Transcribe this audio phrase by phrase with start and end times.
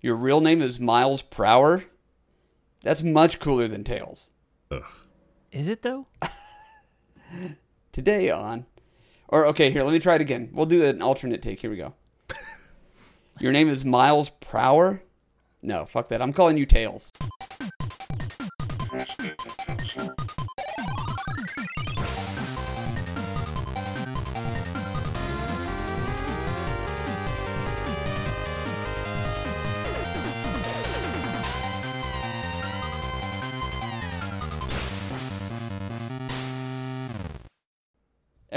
[0.00, 1.84] Your real name is Miles Prower?
[2.82, 4.30] That's much cooler than Tails.
[4.70, 4.84] Ugh.
[5.50, 6.06] Is it though?
[7.92, 8.66] Today on.
[9.26, 10.50] Or, okay, here, let me try it again.
[10.52, 11.60] We'll do an alternate take.
[11.60, 11.94] Here we go.
[13.40, 15.02] Your name is Miles Prower?
[15.62, 16.22] No, fuck that.
[16.22, 17.12] I'm calling you Tails.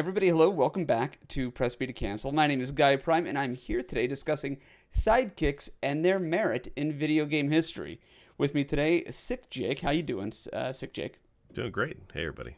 [0.02, 2.32] Everybody, hello, welcome back to Press B to Cancel.
[2.32, 4.58] My name is Guy Prime, and I'm here today discussing
[4.92, 8.02] sidekicks and their merit in video game history.
[8.36, 9.82] With me today, Sick Jake.
[9.82, 11.20] How you doing, uh, Sick Jake?
[11.54, 11.98] Doing great.
[12.16, 12.56] Hey, everybody.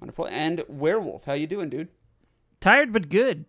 [0.00, 0.26] Wonderful.
[0.26, 1.22] And Werewolf.
[1.22, 1.86] How you doing, dude?
[2.60, 3.44] Tired but good.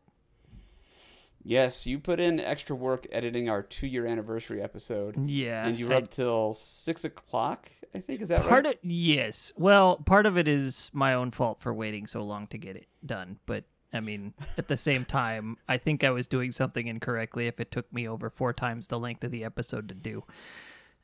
[1.44, 5.66] Yes, you put in extra work editing our two-year anniversary episode, Yeah.
[5.68, 7.68] and you were I- up till six o'clock.
[7.94, 8.76] I think is that part right?
[8.76, 9.52] of yes.
[9.58, 12.88] Well, part of it is my own fault for waiting so long to get it
[13.06, 17.48] done, but I mean, at the same time, I think I was doing something incorrectly
[17.48, 20.24] if it took me over four times the length of the episode to do.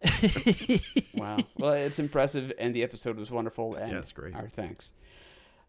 [1.16, 1.40] wow.
[1.58, 3.76] Well, it's impressive, and the episode was wonderful.
[3.76, 4.36] And Yeah, it's great.
[4.36, 4.94] Our thanks.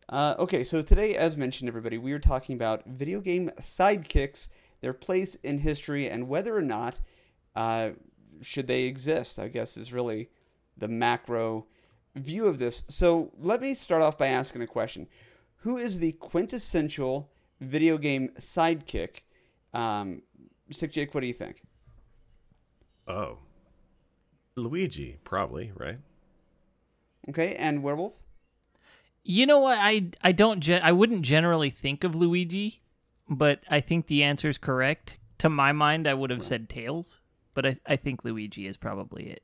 [0.09, 4.49] Uh, okay, so today, as mentioned, everybody, we are talking about video game sidekicks,
[4.81, 7.01] their place in history, and whether or not
[7.55, 7.91] uh,
[8.41, 9.39] should they exist.
[9.39, 10.31] I guess is really
[10.77, 11.67] the macro
[12.15, 12.85] view of this.
[12.89, 15.09] So let me start off by asking a question:
[15.57, 19.21] Who is the quintessential video game sidekick?
[19.75, 20.23] Um,
[20.71, 21.63] Sick Jake, what do you think?
[23.07, 23.39] Oh.
[24.57, 25.99] Luigi, probably, right?
[27.29, 28.15] Okay, and Werewolf.
[29.31, 29.77] You know what?
[29.79, 32.81] I I don't gen- I wouldn't generally think of Luigi,
[33.29, 35.19] but I think the answer is correct.
[35.41, 37.19] To my mind, I would have said Tails,
[37.53, 39.43] but I, I think Luigi is probably it.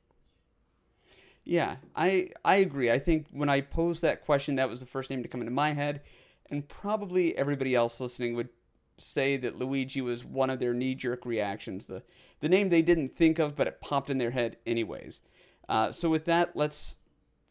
[1.43, 2.89] Yeah, I I agree.
[2.89, 5.53] I think when I posed that question, that was the first name to come into
[5.53, 6.01] my head,
[6.49, 8.49] and probably everybody else listening would
[8.97, 12.01] say that Luigi was one of their knee jerk reactions, the
[12.39, 15.21] the name they didn't think of, but it popped in their head anyways.
[15.69, 16.95] Uh, so with that, let's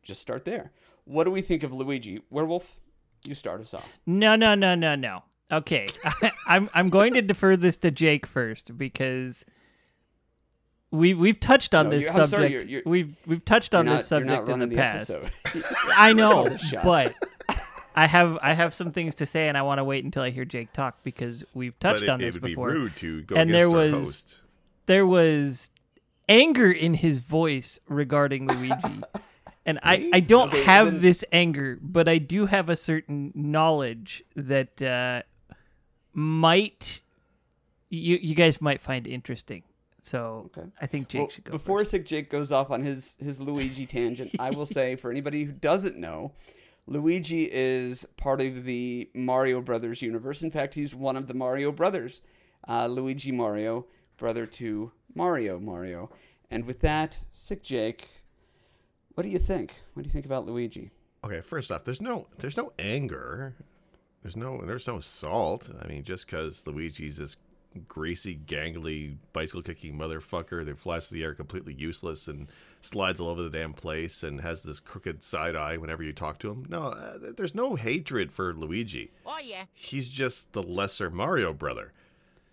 [0.02, 0.72] just start there.
[1.04, 2.20] What do we think of Luigi?
[2.30, 2.78] Werewolf,
[3.24, 3.92] you start us off.
[4.06, 5.22] No, no, no, no, no.
[5.52, 5.88] Okay,
[6.48, 9.44] I'm I'm going to defer this to Jake first because
[10.90, 12.30] we we've touched on No, this you- I'm subject.
[12.30, 14.76] sorry, you're- you're- we've we've touched on You're this not- you're not subject in the
[14.76, 15.10] running past.
[15.96, 16.84] I know, Call the shots.
[16.84, 17.14] but
[17.94, 20.30] I have I have some things to say, and I want to wait until I
[20.30, 22.70] hear Jake talk because we've touched but it, on it this would before.
[22.70, 24.40] be rude to go And against there our was- host.
[24.86, 25.70] There was
[26.28, 29.02] anger in his voice regarding Luigi.
[29.66, 33.32] And I, I don't Okay, have then- this anger, but I do have a certain
[33.34, 35.22] knowledge that uh,
[36.12, 37.02] might
[37.90, 39.62] you you guys might find interesting.
[40.02, 40.68] So Okay.
[40.80, 41.92] I think Jake Well, should go before first.
[41.92, 45.52] Sick Jake goes off on his his Luigi tangent, I will say for anybody who
[45.52, 46.32] doesn't know,
[46.86, 50.42] Luigi is part of the Mario Brothers universe.
[50.42, 52.20] In fact, he's one of the Mario brothers.
[52.68, 53.86] Uh, Luigi Mario,
[54.16, 56.10] brother to Mario Mario.
[56.50, 58.08] And with that, Sick Jake,
[59.14, 59.82] what do you think?
[59.94, 60.90] What do you think about Luigi?
[61.24, 63.54] Okay, first off, there's no there's no anger.
[64.22, 65.70] There's no there's no assault.
[65.82, 67.36] I mean, just because Luigi's this
[67.88, 72.48] greasy, gangly, bicycle kicking motherfucker that flies through the air completely useless and
[72.80, 76.38] slides all over the damn place and has this crooked side eye whenever you talk
[76.38, 76.64] to him.
[76.68, 79.10] No, uh, there's no hatred for Luigi.
[79.26, 79.64] Oh yeah.
[79.72, 81.92] He's just the lesser Mario brother.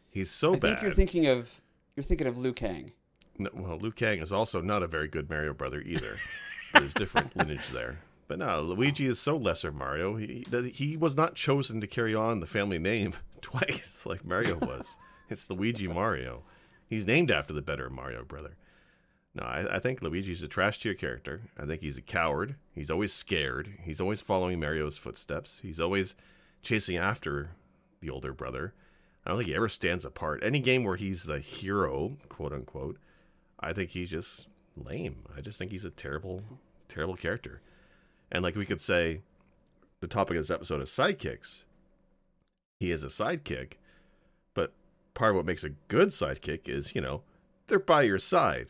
[0.09, 0.61] He's so I bad.
[0.61, 1.61] think you're thinking of
[1.95, 2.91] you're thinking of Liu Kang.
[3.38, 6.16] No, well, Liu Kang is also not a very good Mario brother either.
[6.74, 8.00] There's different lineage there.
[8.28, 10.16] But no, Luigi is so lesser Mario.
[10.16, 14.98] He he was not chosen to carry on the family name twice like Mario was.
[15.30, 16.44] it's Luigi Mario.
[16.88, 18.56] He's named after the better Mario brother.
[19.34, 21.44] No, I, I think Luigi's a trash tier character.
[21.58, 22.56] I think he's a coward.
[22.74, 23.74] He's always scared.
[23.84, 25.59] He's always following Mario's footsteps.
[25.62, 26.16] He's always
[26.62, 27.52] chasing after
[28.02, 28.74] the older brother.
[29.26, 30.44] I don't think he ever stands apart.
[30.44, 32.98] Any game where he's the hero, quote unquote,
[33.59, 35.23] I think he's just lame.
[35.35, 36.44] I just think he's a terrible,
[36.88, 37.62] terrible character.
[38.32, 39.22] And like we could say,
[40.00, 41.64] the topic of this episode is sidekicks.
[42.79, 43.73] He is a sidekick,
[44.53, 44.73] but
[45.14, 47.22] part of what makes a good sidekick is, you know,
[47.68, 48.68] they're by your side.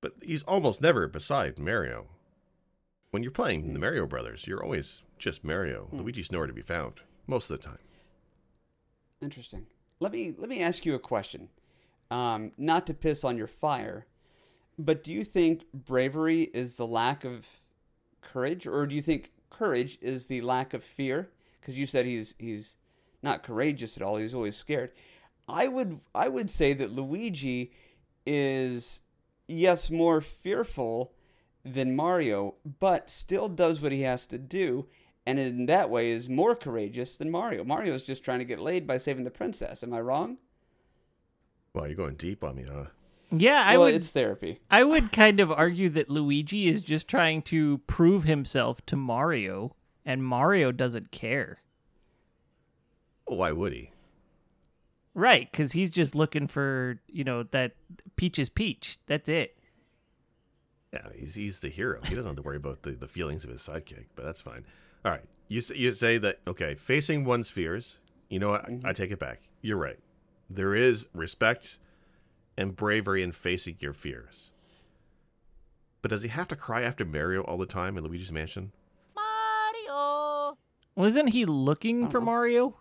[0.00, 2.06] But he's almost never beside Mario.
[3.10, 5.88] When you're playing the Mario Brothers, you're always just Mario.
[5.92, 7.78] Luigi's nowhere to be found most of the time.
[9.22, 9.66] Interesting.
[10.00, 11.48] Let me let me ask you a question.
[12.10, 14.06] Um, not to piss on your fire,
[14.78, 17.46] but do you think bravery is the lack of
[18.20, 21.30] courage, or do you think courage is the lack of fear?
[21.60, 22.76] Because you said he's he's
[23.22, 24.16] not courageous at all.
[24.16, 24.92] He's always scared.
[25.48, 27.72] I would I would say that Luigi
[28.26, 29.00] is
[29.46, 31.12] yes more fearful
[31.64, 34.86] than Mario, but still does what he has to do,
[35.26, 37.64] and in that way is more courageous than Mario.
[37.64, 39.82] Mario is just trying to get laid by saving the princess.
[39.82, 40.38] Am I wrong?
[41.72, 42.86] Well, you're going deep on me, huh?
[43.36, 44.60] Yeah, I well, would it's therapy.
[44.70, 49.74] I would kind of argue that Luigi is just trying to prove himself to Mario
[50.04, 51.58] and Mario doesn't care.
[53.26, 53.90] Well, why would he?
[55.14, 57.72] Right, cuz he's just looking for, you know, that
[58.16, 58.98] Peach is Peach.
[59.06, 59.56] That's it.
[60.92, 62.00] Yeah, he's he's the hero.
[62.04, 64.64] He doesn't have to worry about the, the feelings of his sidekick, but that's fine.
[65.04, 67.98] All right, you s- you say that okay, facing one's fears.
[68.28, 68.68] You know what?
[68.68, 69.42] I, I take it back.
[69.60, 69.98] You're right.
[70.50, 71.78] There is respect
[72.56, 74.50] and bravery in facing your fears.
[76.02, 78.72] But does he have to cry after Mario all the time in Luigi's Mansion?
[79.16, 80.58] Mario!
[80.94, 82.24] Wasn't he looking for Uh-uh.
[82.26, 82.76] Mario?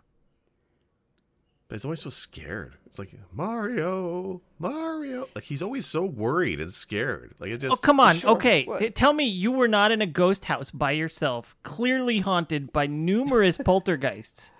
[1.67, 2.75] But he's always so scared.
[2.85, 5.27] It's like Mario, Mario.
[5.33, 7.33] Like he's always so worried and scared.
[7.39, 7.73] Like it oh, just.
[7.73, 8.17] Oh, come on.
[8.17, 8.31] Sure.
[8.31, 12.71] Okay, t- tell me you were not in a ghost house by yourself, clearly haunted
[12.73, 14.51] by numerous poltergeists,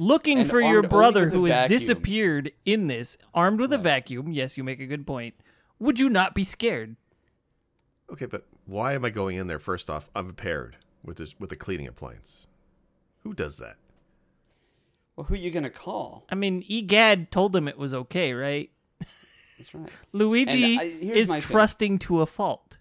[0.00, 1.78] looking And for your brother who has vacuum.
[1.78, 4.32] disappeared in this, armed with a vacuum.
[4.32, 5.34] Yes, you make a good point.
[5.78, 6.96] Would you not be scared?
[8.10, 11.56] Okay, but why am I going in there first off unprepared with this with a
[11.56, 12.46] cleaning appliance?
[13.22, 13.76] Who does that?
[15.16, 16.24] Well, who are you gonna call?
[16.30, 18.70] I mean, Egad told him it was okay, right?
[19.58, 19.90] That's right.
[20.12, 20.86] Luigi And uh, I-
[21.18, 21.50] is my thing.
[21.52, 22.78] trusting to a fault.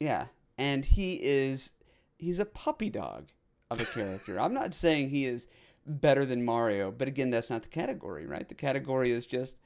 [0.00, 0.26] Yeah,
[0.58, 1.70] and he is
[2.18, 3.28] he's a puppy dog
[3.70, 4.38] of a character.
[4.40, 5.46] I'm not saying he is
[5.86, 8.48] better than Mario, but again, that's not the category, right?
[8.48, 9.56] The category is just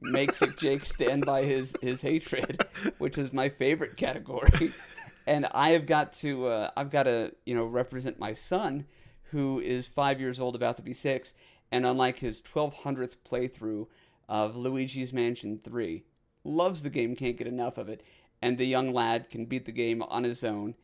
[0.00, 2.64] makes Jake stand by his his hatred,
[2.98, 4.72] which is my favorite category.
[5.26, 8.84] And I have got to uh, I've got to you know represent my son,
[9.30, 11.32] who is five years old, about to be six,
[11.72, 13.86] and unlike his 1200th playthrough
[14.28, 16.04] of Luigi's Mansion 3,
[16.44, 18.02] loves the game, can't get enough of it,
[18.42, 20.74] and the young lad can beat the game on his own.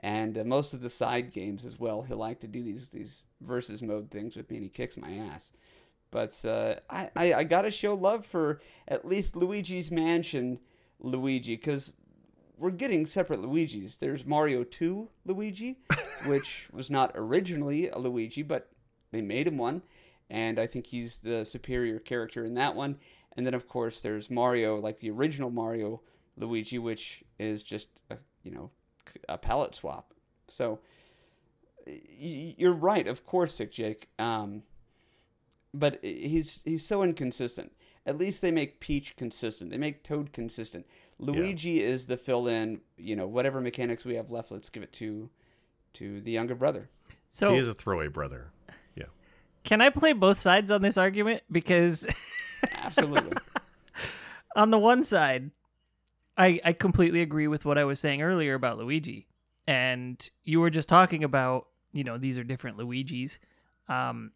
[0.00, 3.24] And uh, most of the side games as well, he'll like to do these these
[3.40, 5.52] versus mode things with me, and he kicks my ass.
[6.10, 10.60] But uh, I, I I gotta show love for at least Luigi's Mansion
[11.00, 11.94] Luigi, because
[12.56, 13.98] we're getting separate Luigis.
[13.98, 15.78] There's Mario 2 Luigi,
[16.26, 18.70] which was not originally a Luigi, but
[19.10, 19.82] they made him one,
[20.30, 22.98] and I think he's the superior character in that one.
[23.36, 26.02] And then of course there's Mario, like the original Mario
[26.36, 28.70] Luigi, which is just a, you know
[29.28, 30.14] a palette swap.
[30.48, 30.80] So
[31.86, 34.08] you're right, of course, Sick Jake.
[34.18, 34.62] Um,
[35.74, 37.72] but he's he's so inconsistent.
[38.06, 39.70] At least they make Peach consistent.
[39.70, 40.86] They make Toad consistent.
[41.18, 42.80] Luigi is the fill-in.
[42.96, 45.28] You know, whatever mechanics we have left, let's give it to
[45.94, 46.88] to the younger brother.
[47.28, 48.50] So, He is a throwaway brother.
[48.94, 49.04] Yeah.
[49.64, 51.42] can I play both sides on this argument?
[51.50, 52.06] Because
[52.72, 53.36] Absolutely.
[54.56, 55.50] on the one side,
[56.38, 59.26] I I completely agree with what I was saying earlier about Luigi,
[59.66, 63.38] and you were just talking about you know these are different Luigis.
[63.88, 64.32] Um,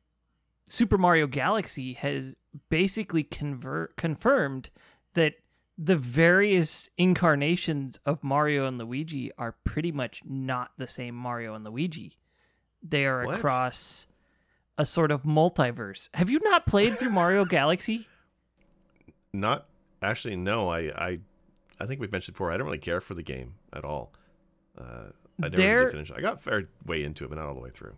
[0.67, 2.35] Super Mario Galaxy has
[2.69, 4.71] basically convert confirmed
[5.15, 5.35] that
[5.79, 11.65] the various incarnations of Mario and Luigi are pretty much not the same Mario and
[11.65, 12.19] Luigi.
[12.83, 13.37] They are What?
[13.37, 14.07] across
[14.77, 16.09] a sort of multiverse.
[16.15, 18.09] Have you not played through Mario Galaxy?
[19.33, 19.67] Not
[20.03, 20.37] actually.
[20.37, 21.19] No, I, I,
[21.83, 22.53] I think we've mentioned before.
[22.53, 24.13] I don't really care for the game at all.
[24.79, 25.07] Uh,
[25.43, 26.11] I never There- really finished.
[26.13, 26.17] it.
[26.19, 27.95] I got fair way into it, but not all the way through.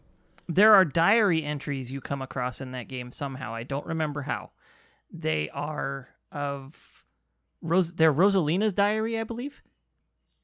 [0.48, 3.54] there are diary entries you come across in that game somehow.
[3.54, 4.50] I don't remember how.
[5.10, 7.04] They are of
[7.62, 7.94] Rose.
[7.94, 9.62] They're Rosalina's diary, I believe,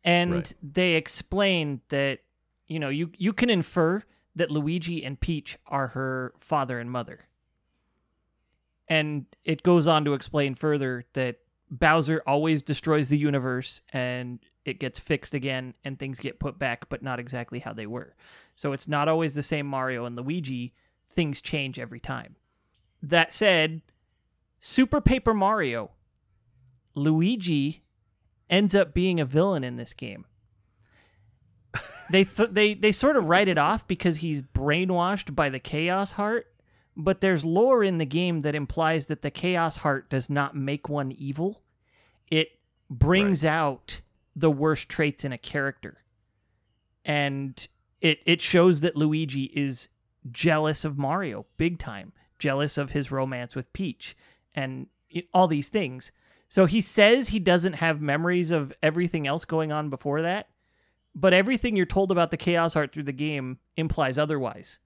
[0.04, 0.54] and Right.
[0.62, 2.20] they explain that
[2.66, 4.02] you know you you can infer
[4.36, 7.26] that Luigi and Peach are her father and mother,
[8.88, 11.40] and it goes on to explain further that
[11.70, 16.88] Bowser always destroys the universe and it gets fixed again and things get put back,
[16.88, 18.14] but not exactly how they were.
[18.54, 20.74] So it's not always the same Mario and Luigi.
[21.14, 22.36] Things change every time.
[23.02, 23.82] That said,
[24.58, 25.92] Super Paper Mario,
[26.94, 27.82] Luigi
[28.50, 30.26] ends up being a villain in this game.
[32.10, 36.12] They th- they they sort of write it off because he's brainwashed by the Chaos
[36.12, 36.48] Heart,
[36.96, 40.88] but there's lore in the game that implies that the Chaos Heart does not make
[40.88, 41.62] one evil.
[42.30, 44.00] It brings out
[44.34, 45.98] the worst traits in a character.
[47.04, 47.66] And
[48.00, 49.88] it it shows that Luigi is
[50.30, 54.16] jealous of Mario big time, jealous of his romance with Peach
[54.54, 54.86] and
[55.32, 56.12] all these things.
[56.48, 60.48] So he says he doesn't have memories of everything else going on before that,
[61.14, 64.78] but everything you're told about the Chaos Heart through the game implies otherwise.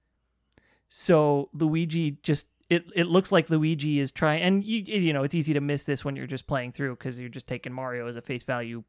[0.88, 5.34] So Luigi just it it looks like Luigi is trying, and you you know it's
[5.34, 8.16] easy to miss this when you're just playing through because you're just taking Mario as
[8.16, 8.84] a face value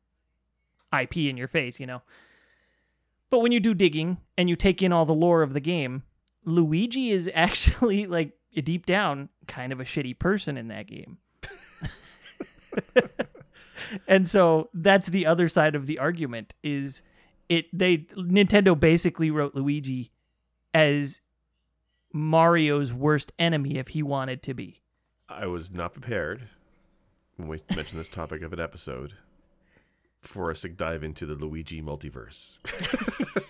[0.98, 2.02] IP in your face, you know.
[3.30, 6.04] But when you do digging and you take in all the lore of the game,
[6.46, 8.34] Luigi is actually like
[8.64, 11.18] deep down kind of a shitty person in that game.
[14.08, 17.02] and so that's the other side of the argument is
[17.50, 20.12] it they Nintendo basically wrote Luigi
[20.74, 21.22] as
[22.15, 24.79] Mario's worst enemy if he wanted to be.
[25.27, 26.43] I was not prepared
[27.36, 29.15] when we mentioned this topic of an episode
[30.22, 32.55] for us to dive into the Luigi multiverse.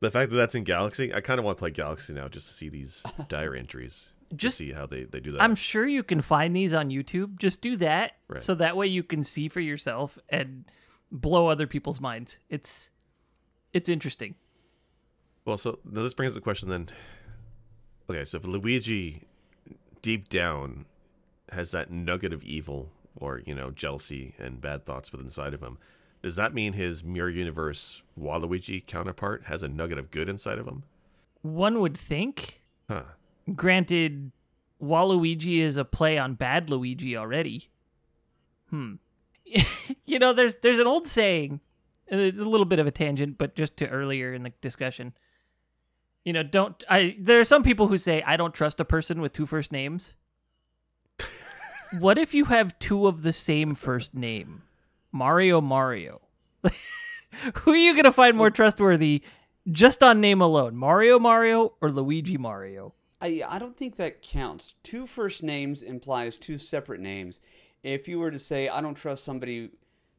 [0.00, 2.46] the fact that that's in Galaxy, I kind of want to play Galaxy now just
[2.46, 4.12] to see these diary entries.
[4.34, 5.42] Just- to see how they, they do that.
[5.42, 7.38] I'm sure you can find these on YouTube.
[7.38, 8.40] Just do that Right.
[8.40, 10.64] so that way you can see for yourself and
[11.10, 12.38] blow other people's minds.
[12.48, 12.90] It's
[13.72, 14.36] it's interesting.
[15.44, 16.88] Well, so now this brings us the question then.
[18.10, 19.22] Okay, so if Luigi
[20.02, 20.86] deep down
[21.50, 25.62] has that nugget of evil or, you know, jealousy and bad thoughts within inside of
[25.62, 25.78] him,
[26.22, 30.66] does that mean his Mirror Universe Waluigi counterpart has a nugget of good inside of
[30.66, 30.84] him?
[31.42, 33.02] One would think Huh.
[33.54, 34.32] Granted,
[34.82, 37.70] Waluigi is a play on Bad Luigi already.
[38.70, 38.94] Hmm.
[40.04, 41.60] you know, there's there's an old saying,
[42.10, 45.14] a little bit of a tangent, but just to earlier in the discussion.
[46.24, 47.16] You know, don't I?
[47.18, 50.14] There are some people who say I don't trust a person with two first names.
[51.98, 54.62] what if you have two of the same first name,
[55.10, 56.20] Mario Mario?
[57.54, 59.22] who are you gonna find more trustworthy,
[59.70, 62.94] just on name alone, Mario Mario or Luigi Mario?
[63.20, 64.74] I, I don't think that counts.
[64.82, 67.40] Two first names implies two separate names.
[67.84, 69.70] If you were to say, I don't trust somebody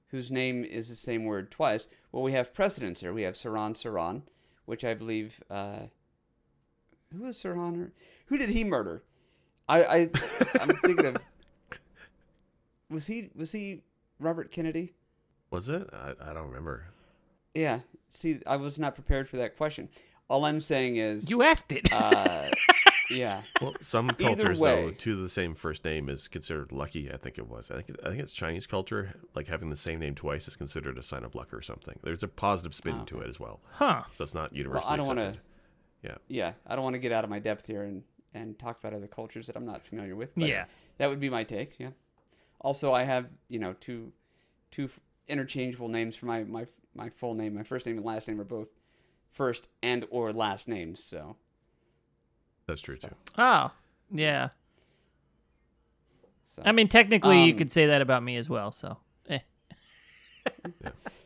[0.08, 3.12] whose name is the same word twice, well, we have precedents here.
[3.12, 4.22] We have Sirhan Sirhan,
[4.66, 5.42] which I believe.
[5.50, 5.88] Uh,
[7.16, 7.92] who is Sirhan?
[8.28, 9.04] Who did he murder?
[9.70, 10.10] I, I
[10.60, 11.18] I'm thinking of.
[12.90, 13.82] Was he was he
[14.20, 14.94] Robert Kennedy?
[15.50, 15.90] Was it?
[15.92, 16.86] I, I don't remember.
[17.56, 17.80] Yeah.
[18.10, 19.90] See, I was not prepared for that question.
[20.30, 21.90] All I'm saying is, You asked it.
[21.92, 22.50] uh,
[23.14, 23.42] yeah.
[23.62, 24.94] Well, some cultures though, way.
[24.98, 27.12] two of the same first name is considered lucky.
[27.12, 27.72] I think it was.
[27.72, 29.14] I think I think it's Chinese culture.
[29.36, 31.98] Like having the same name twice is considered a sign of luck or something.
[32.04, 33.62] There's a positive spin Oh, to it as well.
[33.74, 34.04] huh.
[34.14, 35.36] So it's not Well, universally I don't want to.
[36.04, 36.16] Yeah.
[36.28, 38.04] Yeah, I don't want to get out of my depth here and
[38.34, 40.34] and talk about other cultures that I'm not familiar with.
[40.36, 40.66] But Yeah.
[40.98, 41.80] that would be my take.
[41.80, 41.92] Yeah.
[42.60, 44.12] Also, I have you know two
[44.72, 44.90] two
[45.28, 46.66] interchangeable names for my my
[46.96, 47.56] my full name.
[47.56, 48.68] My first name and last name are both
[49.30, 51.04] first and or last names.
[51.04, 51.38] So
[52.68, 53.16] That's true So- too.
[53.38, 53.72] Oh,
[54.12, 54.50] yeah.
[56.46, 58.72] so I mean, technically, you Um, could say that about me as well.
[58.72, 58.98] So,
[59.30, 59.40] eh.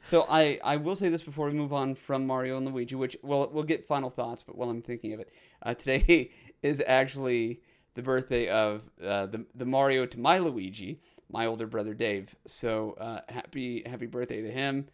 [0.06, 3.18] So I, I will say this before we move on from Mario and Luigi, which
[3.24, 5.30] we'll we'll get final thoughts, but while I'm thinking of it,
[5.62, 6.32] uh, today
[6.64, 7.62] is actually
[7.96, 12.36] the birthday of uh, the the Mario to my Luigi, my older brother Dave.
[12.46, 14.88] So uh, happy happy birthday to him.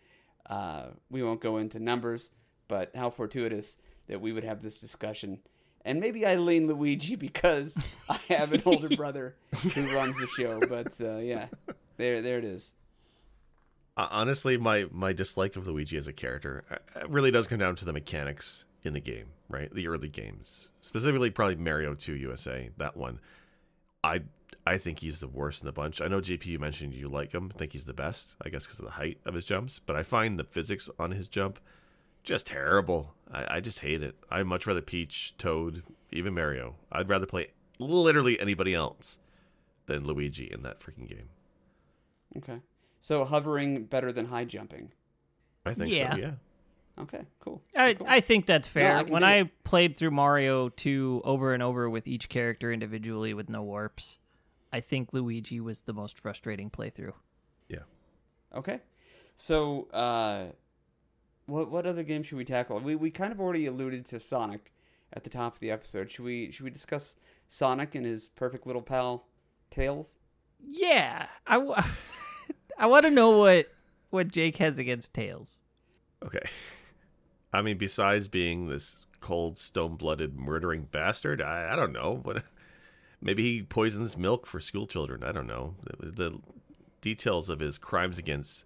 [0.50, 2.32] Uh, we won't go into numbers,
[2.68, 5.42] but how fortuitous that we would have this discussion.
[5.86, 7.78] And maybe I lean Luigi because
[8.10, 9.36] I have an older brother
[9.74, 10.60] who runs the show.
[10.60, 11.48] But uh, yeah,
[11.98, 12.72] there there it is.
[13.96, 16.64] Uh, honestly, my my dislike of Luigi as a character
[16.96, 19.74] uh, really does come down to the mechanics in the game, right?
[19.74, 23.20] The early games, specifically probably Mario 2 USA, that one.
[24.04, 24.22] I
[24.66, 26.02] I think he's the worst in the bunch.
[26.02, 28.80] I know GP you mentioned you like him, think he's the best, I guess because
[28.80, 31.60] of the height of his jumps, but I find the physics on his jump
[32.24, 33.14] just terrible.
[33.32, 34.16] I, I just hate it.
[34.30, 36.76] I'd much rather Peach, Toad, even Mario.
[36.92, 37.48] I'd rather play
[37.80, 39.18] literally anybody else
[39.88, 41.30] than Luigi in that freaking game.
[42.38, 42.60] Okay.
[43.00, 44.92] So hovering better than high jumping.
[45.66, 46.14] I think Yeah.
[46.16, 46.32] so, yeah.
[47.00, 47.62] Okay, cool.
[47.76, 48.06] I Cool.
[48.08, 48.98] I think that's fair.
[48.98, 49.64] I when I it.
[49.64, 54.20] played through Mario 2 over and over with each character individually with no warps,
[54.72, 57.14] I think Luigi was the most frustrating playthrough.
[57.68, 57.80] Yeah.
[58.56, 58.80] Okay.
[59.36, 60.46] So, uh,
[61.46, 62.80] what what other game should we tackle?
[62.80, 64.72] We we kind of already alluded to Sonic
[65.12, 66.12] at the top of the episode.
[66.12, 67.16] Should we should we discuss
[67.48, 69.28] Sonic and his perfect little pal
[69.70, 70.18] Tails?
[70.66, 71.76] Yeah, I, w-
[72.78, 73.68] I want to know what
[74.10, 75.62] what Jake has against Tails.
[76.24, 76.48] Okay.
[77.52, 82.22] I mean, besides being this cold, stone blooded, murdering bastard, I, I don't know.
[82.24, 82.44] But
[83.22, 85.24] maybe he poisons milk for school children.
[85.24, 85.76] I don't know.
[86.00, 86.40] The, the
[87.02, 88.66] details of his crimes against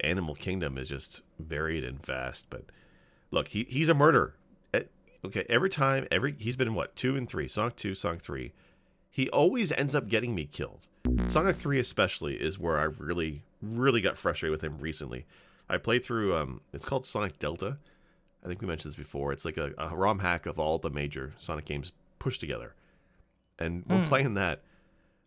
[0.00, 2.46] Animal Kingdom is just varied and vast.
[2.50, 2.64] But
[3.30, 4.34] look, he, he's a murderer.
[5.24, 8.52] Okay, every time, every he's been in what two and three, Sonic two, Sonic three.
[9.08, 10.88] He always ends up getting me killed.
[11.28, 15.26] Sonic 3 especially is where I've really, really got frustrated with him recently.
[15.68, 17.78] I played through um it's called Sonic Delta.
[18.42, 19.32] I think we mentioned this before.
[19.32, 22.74] It's like a, a ROM hack of all the major Sonic games pushed together.
[23.58, 24.62] And we're playing that.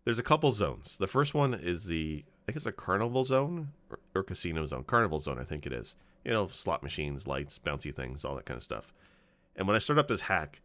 [0.03, 0.97] There's a couple zones.
[0.97, 4.83] The first one is the I think it's a carnival zone or, or casino zone.
[4.83, 5.95] Carnival zone, I think it is.
[6.23, 8.93] You know, slot machines, lights, bouncy things, all that kind of stuff.
[9.55, 10.61] And when I start up this hack,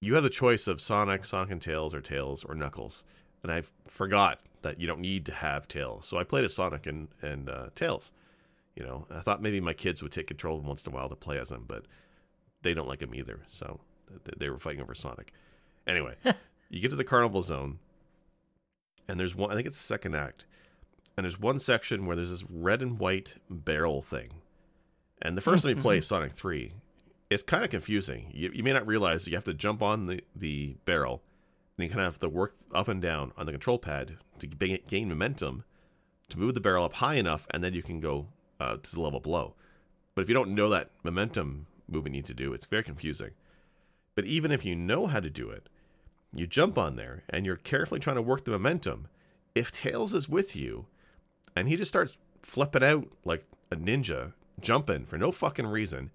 [0.00, 3.04] you have the choice of Sonic, Sonic and Tails, or Tails or Knuckles.
[3.42, 6.06] And I forgot that you don't need to have Tails.
[6.06, 8.12] So I played as Sonic and, and uh, Tails.
[8.76, 10.94] You know, I thought maybe my kids would take control of them once in a
[10.94, 11.84] while to play as them, but
[12.62, 13.40] they don't like them either.
[13.46, 13.80] So
[14.24, 15.32] th- they were fighting over Sonic.
[15.86, 16.14] Anyway,
[16.68, 17.78] you get to the carnival zone,
[19.06, 20.44] and there's one, I think it's the second act,
[21.16, 24.30] and there's one section where there's this red and white barrel thing.
[25.22, 26.72] And the first time you play Sonic 3,
[27.30, 28.30] it's kind of confusing.
[28.34, 31.22] You, you may not realize you have to jump on the, the barrel,
[31.76, 34.46] and you kind of have to work up and down on the control pad to
[34.46, 35.64] gain momentum
[36.28, 38.28] to move the barrel up high enough, and then you can go
[38.60, 39.54] uh, to the level below.
[40.14, 43.30] But if you don't know that momentum move you need to do, it's very confusing.
[44.14, 45.68] But even if you know how to do it,
[46.34, 49.08] you jump on there and you're carefully trying to work the momentum.
[49.54, 50.86] If Tails is with you
[51.56, 56.10] and he just starts flipping out like a ninja, jumping for no fucking reason,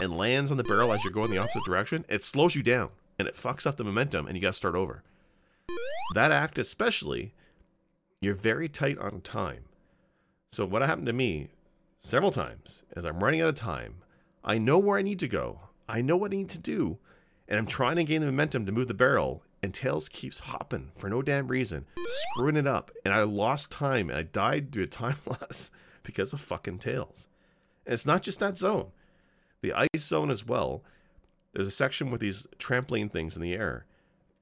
[0.00, 2.90] and lands on the barrel as you're going the opposite direction, it slows you down
[3.18, 5.02] and it fucks up the momentum and you gotta start over.
[6.14, 7.34] That act, especially,
[8.20, 9.64] you're very tight on time.
[10.50, 11.48] So, what happened to me
[11.98, 13.96] several times is I'm running out of time.
[14.44, 16.98] I know where I need to go, I know what I need to do,
[17.48, 20.90] and I'm trying to gain the momentum to move the barrel, and Tails keeps hopping
[20.96, 21.86] for no damn reason,
[22.32, 25.70] screwing it up, and I lost time and I died due to time loss
[26.02, 27.28] because of fucking Tails.
[27.84, 28.88] And it's not just that zone.
[29.60, 30.82] The ice zone as well.
[31.52, 33.86] There's a section with these trampoline things in the air.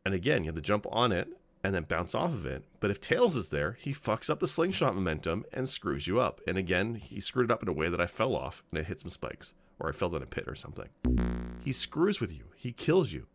[0.05, 1.29] And again, you have to jump on it
[1.65, 2.65] and then bounce off of it.
[2.79, 6.41] But if Tails is there, he fucks up the slingshot momentum and screws you up.
[6.47, 8.87] And again, he screwed it up in a way that I fell off and it
[8.87, 10.89] hit some spikes, or I fell down a pit or something.
[11.65, 13.27] He screws with you, he kills you.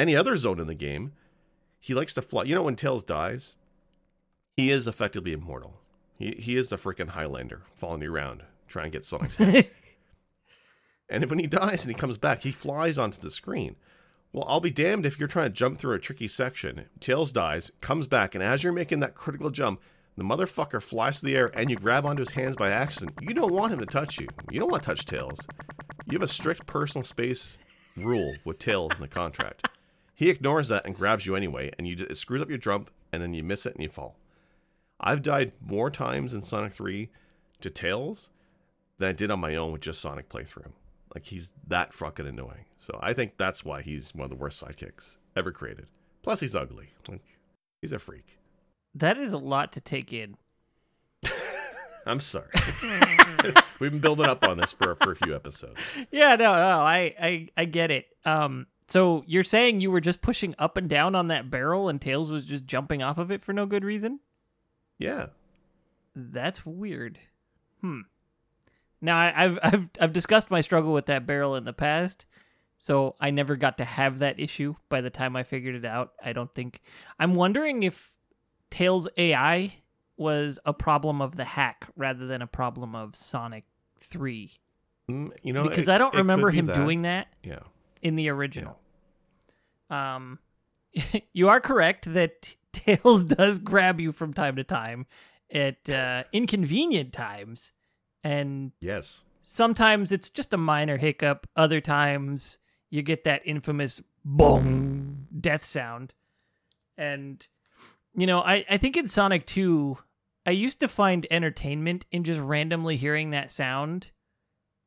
[0.00, 1.12] Any other zone in the game,
[1.78, 2.44] he likes to fly.
[2.44, 3.56] You know, when Tails dies,
[4.56, 5.78] he is effectively immortal.
[6.16, 9.68] He, he is the freaking Highlander following you around, trying to get Sonic's head.
[11.10, 13.76] And when he dies and he comes back, he flies onto the screen.
[14.32, 16.86] Well, I'll be damned if you're trying to jump through a tricky section.
[16.98, 19.82] Tails dies, comes back, and as you're making that critical jump,
[20.16, 23.18] the motherfucker flies through the air and you grab onto his hands by accident.
[23.20, 24.28] You don't want him to touch you.
[24.50, 25.46] You don't want to touch Tails.
[26.06, 27.58] You have a strict personal space
[27.98, 29.68] rule with Tails in the contract.
[30.20, 32.90] He ignores that and grabs you anyway, and you just, it screws up your jump,
[33.10, 34.18] and then you miss it and you fall.
[35.00, 37.08] I've died more times in Sonic 3
[37.62, 38.28] to Tails
[38.98, 40.72] than I did on my own with just Sonic playthrough.
[41.14, 42.66] Like he's that fucking annoying.
[42.78, 45.86] So I think that's why he's one of the worst sidekicks ever created.
[46.22, 46.88] Plus he's ugly.
[47.08, 47.24] Like
[47.80, 48.36] he's a freak.
[48.94, 50.36] That is a lot to take in.
[52.04, 52.50] I'm sorry.
[53.80, 55.80] We've been building up on this for for a few episodes.
[56.10, 58.04] Yeah, no, no, I, I, I get it.
[58.26, 62.00] Um, so you're saying you were just pushing up and down on that barrel, and
[62.00, 64.20] Tails was just jumping off of it for no good reason?
[64.98, 65.26] Yeah.
[66.14, 67.18] That's weird.
[67.80, 68.00] Hmm.
[69.00, 72.26] Now I, I've I've I've discussed my struggle with that barrel in the past,
[72.76, 74.74] so I never got to have that issue.
[74.90, 76.80] By the time I figured it out, I don't think.
[77.18, 78.10] I'm wondering if
[78.70, 79.74] Tails AI
[80.18, 83.64] was a problem of the hack rather than a problem of Sonic
[84.00, 84.60] Three,
[85.08, 86.74] Mm, you know, because it- I don't remember him that.
[86.76, 87.60] doing that Yeah.
[88.02, 88.79] in the original.
[89.90, 90.38] Um,
[91.32, 95.06] you are correct that Tails does grab you from time to time
[95.52, 97.72] at uh, inconvenient times,
[98.22, 99.24] and Yes.
[99.42, 101.46] sometimes it's just a minor hiccup.
[101.56, 102.58] Other times
[102.90, 106.12] you get that infamous boom death sound,
[106.96, 107.46] and
[108.14, 109.98] you know I I think in Sonic Two.
[110.46, 114.10] I used to find entertainment in just randomly hearing that sound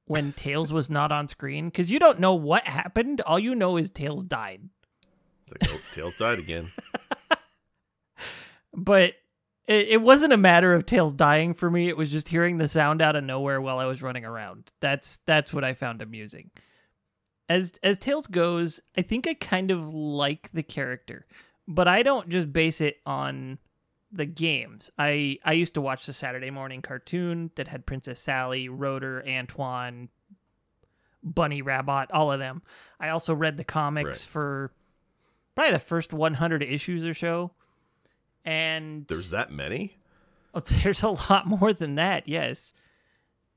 [0.05, 3.21] when Tails was not on screen because you don't know what happened.
[3.21, 4.67] All you know is Tails died.
[5.43, 6.71] It's like, oh, Tails died again.
[8.75, 9.13] But
[9.67, 11.89] it, it wasn't a matter of Tails dying for me.
[11.89, 14.71] It was just hearing the sound out of nowhere while I was running around.
[14.79, 16.49] That's that's what I found amusing.
[17.49, 21.25] As as Tails goes, I think I kind of like the character,
[21.67, 23.59] but I don't just base it on
[24.11, 24.89] the games.
[24.97, 30.09] I I used to watch the Saturday morning cartoon that had Princess Sally, Rotor, Antoine,
[31.21, 32.63] Bunny Rabbit, all of them.
[32.99, 34.31] I also read the comics Right.
[34.31, 34.71] for
[35.55, 37.51] probably the first 100 issues or so.
[38.45, 39.97] And There's that many?
[40.53, 42.73] Oh, there's a lot more than that, yes.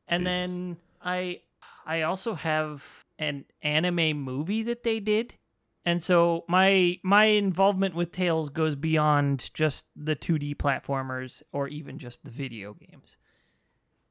[0.09, 0.30] And Jesus.
[0.32, 1.40] then I
[1.85, 5.35] I also have an anime movie that they did.
[5.85, 11.98] And so my my involvement with Tails goes beyond just the 2D platformers or even
[11.98, 13.16] just the video games.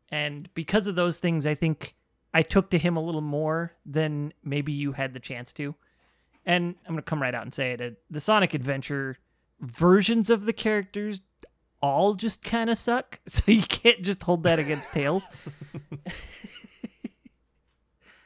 [0.10, 1.96] And because of those things, I think
[2.34, 5.76] I took to him a little more than maybe you had the chance to.
[6.46, 7.82] And I'm going to come right out and say it.
[7.82, 9.18] uh, The Sonic Adventure
[9.60, 11.22] versions of the characters
[11.82, 13.20] all just kind of suck.
[13.28, 15.28] So you can't just hold that against Tails.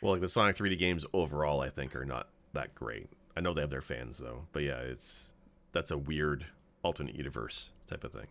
[0.02, 3.10] Well, like the Sonic 3D games overall, I think are not that great.
[3.36, 5.26] I know they have their fans though, but yeah, it's
[5.74, 6.46] that's a weird
[6.84, 8.28] alternate universe type of thing.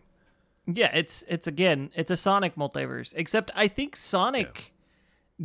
[0.65, 3.13] Yeah, it's it's again, it's a Sonic multiverse.
[3.15, 4.73] Except I think Sonic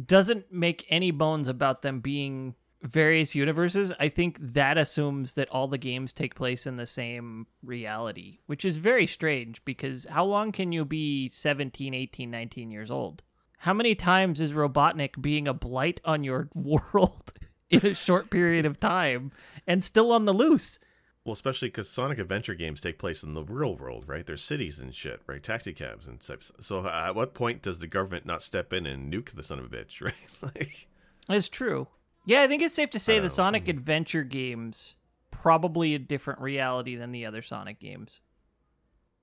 [0.06, 3.92] doesn't make any bones about them being various universes.
[3.98, 8.64] I think that assumes that all the games take place in the same reality, which
[8.64, 13.22] is very strange because how long can you be 17, 18, 19 years old?
[13.58, 17.32] How many times is Robotnik being a blight on your world
[17.70, 19.32] in a short period of time
[19.66, 20.78] and still on the loose?
[21.24, 24.26] Well, especially because Sonic Adventure games take place in the real world, right?
[24.26, 25.42] There's cities and shit, right?
[25.42, 26.52] Taxi cabs and stuff.
[26.60, 29.58] So, uh, at what point does the government not step in and nuke the son
[29.58, 30.14] of a bitch, right?
[30.42, 30.86] like,
[31.30, 31.88] it's true.
[32.26, 33.70] Yeah, I think it's safe to say Oh, the Sonic hmm.
[33.70, 34.94] Adventure games
[35.30, 38.22] probably a different reality than the other Sonic games.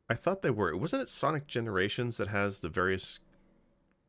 [0.09, 0.75] I thought they were.
[0.75, 3.19] Wasn't it Sonic Generations that has the various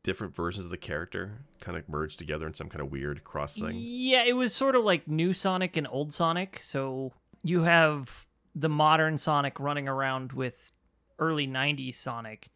[0.03, 3.55] different versions of the character kind of merged together in some kind of weird cross
[3.55, 3.71] thing?
[3.73, 6.59] Yeah, it was sort of like new Sonic and old Sonic.
[6.61, 10.71] So you have the modern Sonic running around with
[11.19, 12.49] early 90s Sonic.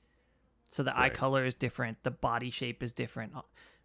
[0.69, 3.33] So the eye color is different, the body shape is different.
[3.35, 3.41] Uh,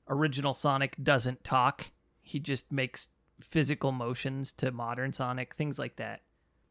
[0.08, 1.86] original Sonic doesn't talk.
[2.22, 3.08] He just makes
[3.40, 6.20] physical motions to modern Sonic, things like that.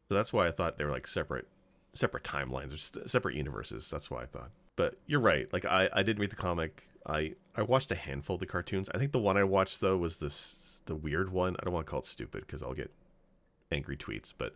[0.08, 1.46] So that's why I thought they were like separate,
[1.94, 3.88] separate timelines or separate universes.
[3.90, 4.50] That's why I thought.
[4.76, 5.52] But you're right.
[5.52, 6.88] Like I, I did read the comic.
[7.06, 8.88] I, I watched a handful of the cartoons.
[8.94, 11.56] I think the one I watched though was this the weird one.
[11.60, 12.90] I don't want to call it stupid because I'll get
[13.70, 14.32] angry tweets.
[14.36, 14.54] But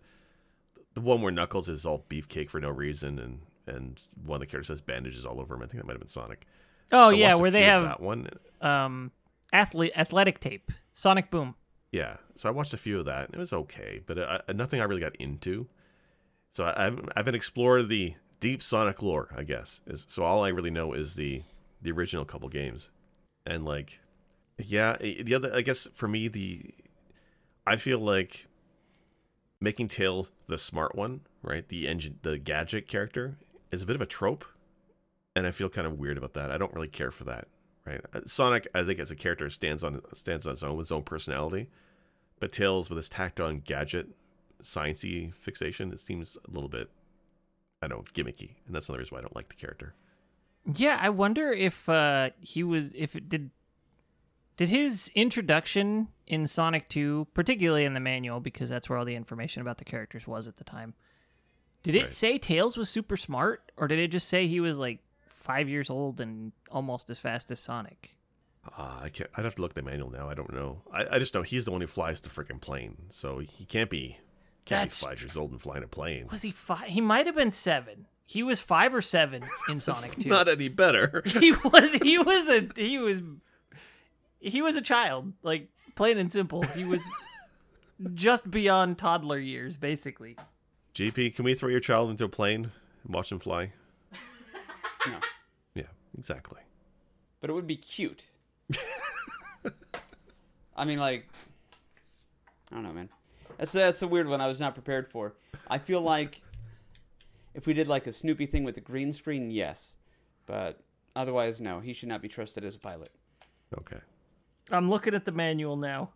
[0.95, 4.47] the one where Knuckles is all beefcake for no reason, and and one of the
[4.47, 5.63] characters has bandages all over him.
[5.63, 6.47] I think that might have been Sonic.
[6.93, 8.29] Oh I yeah, where they have that one.
[8.61, 9.11] um
[9.53, 10.73] athlete athletic tape.
[10.93, 11.55] Sonic Boom.
[11.93, 13.31] Yeah, so I watched a few of that.
[13.33, 15.69] It was okay, but uh, nothing I really got into.
[16.53, 19.81] So I, I haven't, I haven't explored the deep Sonic lore, I guess.
[19.87, 21.43] Is, so all I really know is the
[21.81, 22.91] the original couple games,
[23.45, 24.01] and like,
[24.59, 25.55] yeah, the other.
[25.55, 26.75] I guess for me, the
[27.67, 28.47] I feel like
[29.61, 31.67] making Tail the smart one, right?
[31.69, 33.39] The engine, the gadget character,
[33.71, 34.45] is a bit of a trope,
[35.35, 36.51] and I feel kind of weird about that.
[36.51, 37.49] I don't really care for that,
[37.87, 38.01] right?
[38.12, 40.92] Uh, Sonic, I think as a character, stands on stands on its own with his
[40.92, 41.68] own personality,
[42.40, 44.09] but Tails with his tacked on gadget,
[44.62, 46.90] sciency fixation, it seems a little bit,
[47.83, 49.94] I don't know, gimmicky, and that's another reason why I don't like the character.
[50.75, 53.51] Yeah, I wonder if uh he was if it did
[54.57, 59.14] did his introduction in Sonic 2, particularly in the manual because that's where all the
[59.14, 60.94] information about the characters was at the time.
[61.83, 62.09] Did it Right.
[62.09, 65.01] say Tails was super smart or did it just say he was like
[65.47, 68.17] 5 years old and almost as fast as Sonic?
[68.77, 69.31] Uh, I can't.
[69.37, 70.29] I'd have to look at the manual now.
[70.29, 70.83] I don't know.
[70.93, 73.89] I, I just know he's the one who flies the freaking plane, so he can't
[73.89, 74.19] be
[74.65, 76.27] can't That's be five years old and flying a plane.
[76.33, 76.89] Was he 5?
[76.89, 78.07] He might have been 7.
[78.25, 80.29] He was 5 or 7 in Sonic 2.
[80.29, 81.23] Not any better.
[81.27, 83.21] he was he was a he was
[84.41, 87.03] he was a child like plain and simple he was
[88.15, 90.37] just beyond toddler years basically
[90.97, 92.71] GP, can we throw your child into a plane
[93.05, 93.73] and watch him fly?
[95.07, 95.19] No.
[96.16, 96.61] Yeah, exactly.
[97.40, 98.29] but it would be cute.
[100.76, 101.29] I mean, like,
[102.70, 103.09] I don't know, man.
[103.59, 104.40] That's that's a weird one.
[104.40, 105.35] I was not prepared for.
[105.68, 106.42] I feel like
[107.55, 109.96] if we did like a Snoopy thing with the green screen, yes,
[110.44, 110.81] but
[111.14, 111.81] otherwise, no.
[111.81, 113.11] He should not be trusted as a pilot.
[113.79, 113.98] Okay.
[114.70, 116.11] i'm looking at the manual now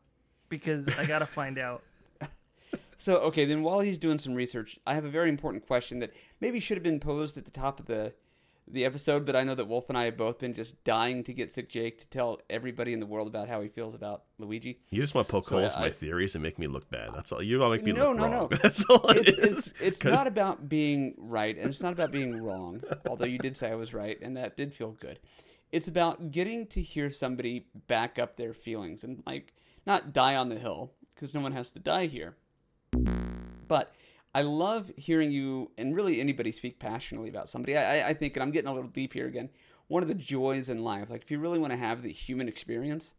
[0.48, 1.82] because i gotta find out
[2.96, 6.12] So, okay, then while he's doing some research, I have a very important question that
[6.40, 8.12] maybe should have been posed at the top of the
[8.72, 11.32] the episode, but I know that Wolf and I have both been just dying to
[11.32, 14.80] get Sick Jake to tell everybody in the world about how he feels about Luigi.
[14.90, 17.10] You just want to poke So holes in my theories and make me look bad.
[17.14, 17.42] That's all.
[17.42, 18.48] You want to make me No, look no, wrong.
[18.50, 18.56] no.
[18.62, 19.56] That's all it It- is.
[19.68, 22.82] it's it's not about being right, and it's not about being wrong.
[23.08, 25.18] Although you did say I was right, and that did feel good.
[25.72, 29.52] It's about getting to hear somebody back up their feelings and like
[29.86, 32.34] not die on the hill because no one has to die here.
[33.68, 33.94] But
[34.34, 37.76] I love hearing you and really anybody speak passionately about somebody.
[37.76, 39.50] I, I- think, and I'm getting a little deep here again.
[39.88, 42.46] One of the joys in life, like if you really want to have the human
[42.48, 43.14] experience,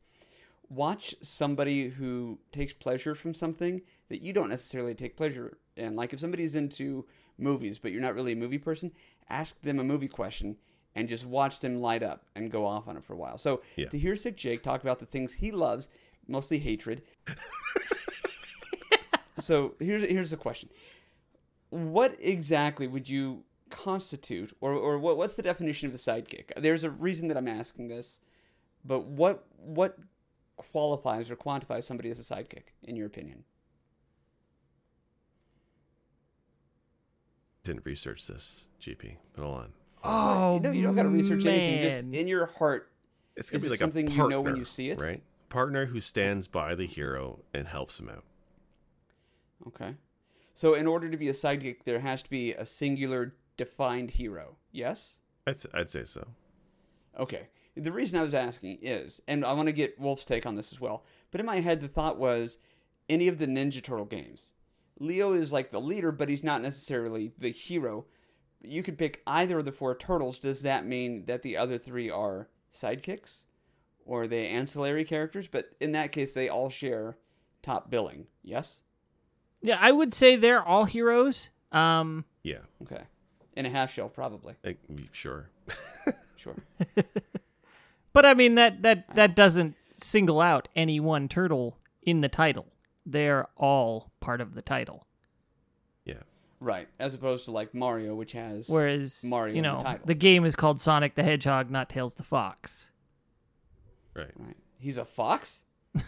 [0.70, 5.98] watch somebody who takes pleasure from something that you don't necessarily take pleasure in.
[5.98, 7.06] Like if somebody's into
[7.38, 8.94] movies, but you're not really a movie person,
[9.30, 10.56] ask them a movie question
[10.96, 13.38] and just watch them light up and go off on it for a while.
[13.38, 13.90] So Yeah.
[13.90, 15.90] to hear Sick Jake talk about the things he loves,
[16.26, 17.02] mostly hatred.
[19.40, 20.70] so here's here's the question:
[21.72, 26.52] what exactly would you constitute, or, or what, what's the definition of a sidekick?
[26.58, 28.20] There's a reason that I'm asking this,
[28.86, 29.98] but what what
[30.58, 33.46] qualifies or quantifies somebody as a sidekick, in your opinion?
[37.64, 39.18] Didn't research this, GP.
[39.34, 39.74] But hold on.
[40.04, 41.54] Oh, no, you don't got to research man.
[41.54, 41.82] anything.
[41.82, 42.92] Just in your heart,
[43.36, 45.22] it's gonna be like something partner, you know when you see it, right?
[45.50, 48.26] Partner who stands by the hero and helps him out.
[49.68, 49.96] Okay.
[50.54, 54.58] So in order to be a sidekick, there has to be a singular defined hero.
[54.72, 55.16] Yes?
[55.48, 56.28] I'd, I'd say so.
[57.18, 57.48] Okay.
[57.76, 60.74] The reason I was asking is, and I want to get Wolf's take on this
[60.74, 62.58] as well, but in my head the thought was
[63.08, 64.52] any of the Ninja Turtle games.
[65.00, 68.06] Leo is like the leader, but he's not necessarily the hero.
[68.62, 70.38] You could pick either of the four turtles.
[70.38, 73.44] Does that mean that the other three are sidekicks?
[74.06, 75.48] Or are they ancillary characters?
[75.48, 77.18] But in that case, they all share
[77.64, 78.28] top billing.
[78.44, 78.82] Yes?
[79.62, 81.50] Yeah, I would say they're all heroes.
[81.72, 82.60] Um, Yeah.
[82.84, 83.04] Okay.
[83.56, 84.56] In a half shell, probably.
[84.66, 84.78] I,
[85.12, 85.50] sure.
[86.36, 86.56] Sure.
[88.14, 92.66] but I mean that that that doesn't single out any one turtle in the title.
[93.06, 95.06] They're all part of the title.
[96.04, 96.16] Yeah.
[96.60, 96.88] right.
[97.00, 98.68] As opposed to like Mario, which has.
[98.68, 100.06] Whereas Mario you in the know, title.
[100.08, 102.90] the game is called Sonic the Hedgehog, not Tails the Fox.
[104.16, 104.32] Right.
[104.36, 104.58] Right.
[104.80, 105.64] He's a fox?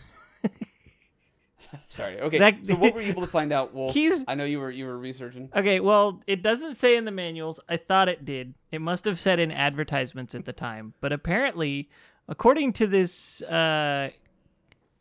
[1.88, 2.20] Sorry.
[2.20, 2.40] Okay.
[2.40, 3.94] That- so what were you able to find out, Wolf?
[3.94, 5.50] He's- I know you were you were researching.
[5.56, 7.60] Okay, well, it doesn't say in the manuals.
[7.70, 8.54] I thought it did.
[8.72, 10.94] It must have said in advertisements at the time.
[11.02, 11.90] But apparently,
[12.28, 14.10] according to this uh,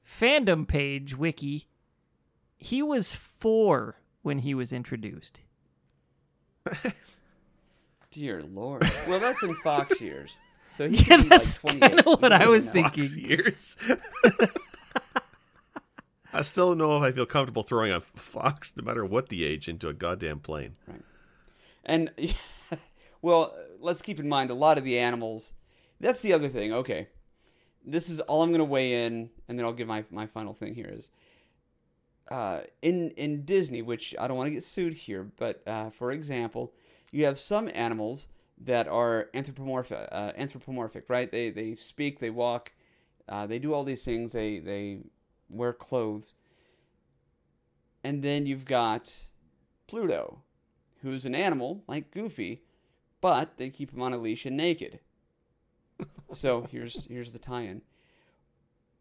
[0.06, 1.68] fandom page wiki,
[2.56, 5.40] he was four when he was introduced.
[8.10, 8.88] Dear Lord.
[9.08, 10.36] Well, that's in Fox years.
[10.70, 13.04] So he Yeah, that's like kinda what I was thinking.
[13.04, 13.76] Fox years.
[16.42, 19.44] I still don't know if I feel comfortable throwing a fox, no matter what the
[19.44, 20.74] age, into a goddamn plane.
[20.88, 21.02] Right.
[21.84, 22.10] And
[23.22, 25.52] well, let's keep in mind a lot of the animals.
[26.00, 26.72] That's the other thing.
[26.72, 27.06] Okay,
[27.86, 30.52] this is all I'm going to weigh in, and then I'll give my my final
[30.52, 31.10] thing here is.
[32.28, 36.10] Uh, in in Disney, which I don't want to get sued here, but uh, for
[36.10, 36.72] example,
[37.12, 38.26] you have some animals
[38.58, 41.30] that are anthropomorphic, uh, anthropomorphic, right?
[41.30, 42.72] They they speak, they walk,
[43.28, 44.32] uh, they do all these things.
[44.32, 45.02] They they
[45.52, 46.34] wear clothes,
[48.04, 49.14] and then you've got
[49.86, 50.42] Pluto,
[51.02, 52.62] who's an animal like Goofy,
[53.20, 55.00] but they keep him on a leash and naked.
[56.32, 57.82] so here's here's the tie-in.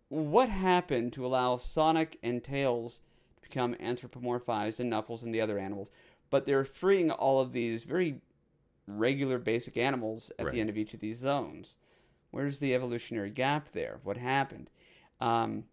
[0.10, 3.02] What happened to allow Sonic and Tails
[3.38, 5.90] to become anthropomorphized and Knuckles and the other animals,
[6.30, 8.20] but they're freeing all of these very
[8.88, 10.54] regular basic animals at Right.
[10.54, 11.78] the end of each of these zones?
[12.32, 14.00] Where's the evolutionary gap there?
[14.04, 14.70] What happened?
[15.22, 15.66] Um,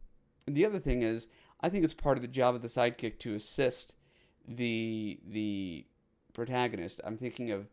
[0.55, 1.27] the other thing is,
[1.61, 3.95] I think it's part of the job of the sidekick to assist
[4.47, 5.87] the the
[6.33, 7.01] protagonist.
[7.05, 7.69] I'm thinking of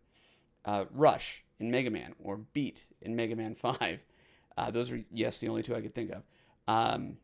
[0.66, 4.00] uh, Rush in Mega Man or Beat in Mega Man Five.
[4.58, 6.24] Uh, those are yes, the only two I could think of.
[6.68, 7.18] Um,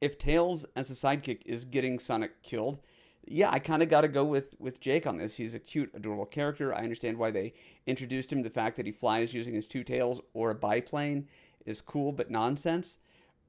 [0.00, 2.80] if Tails as a sidekick is getting Sonic killed,
[3.26, 5.36] yeah, I kind of got to go with with Jake on this.
[5.36, 6.74] He's a cute, adorable character.
[6.74, 7.54] I understand why they
[7.86, 8.42] introduced him.
[8.42, 11.28] The fact that he flies using his two tails or a biplane
[11.64, 12.98] is cool, but nonsense.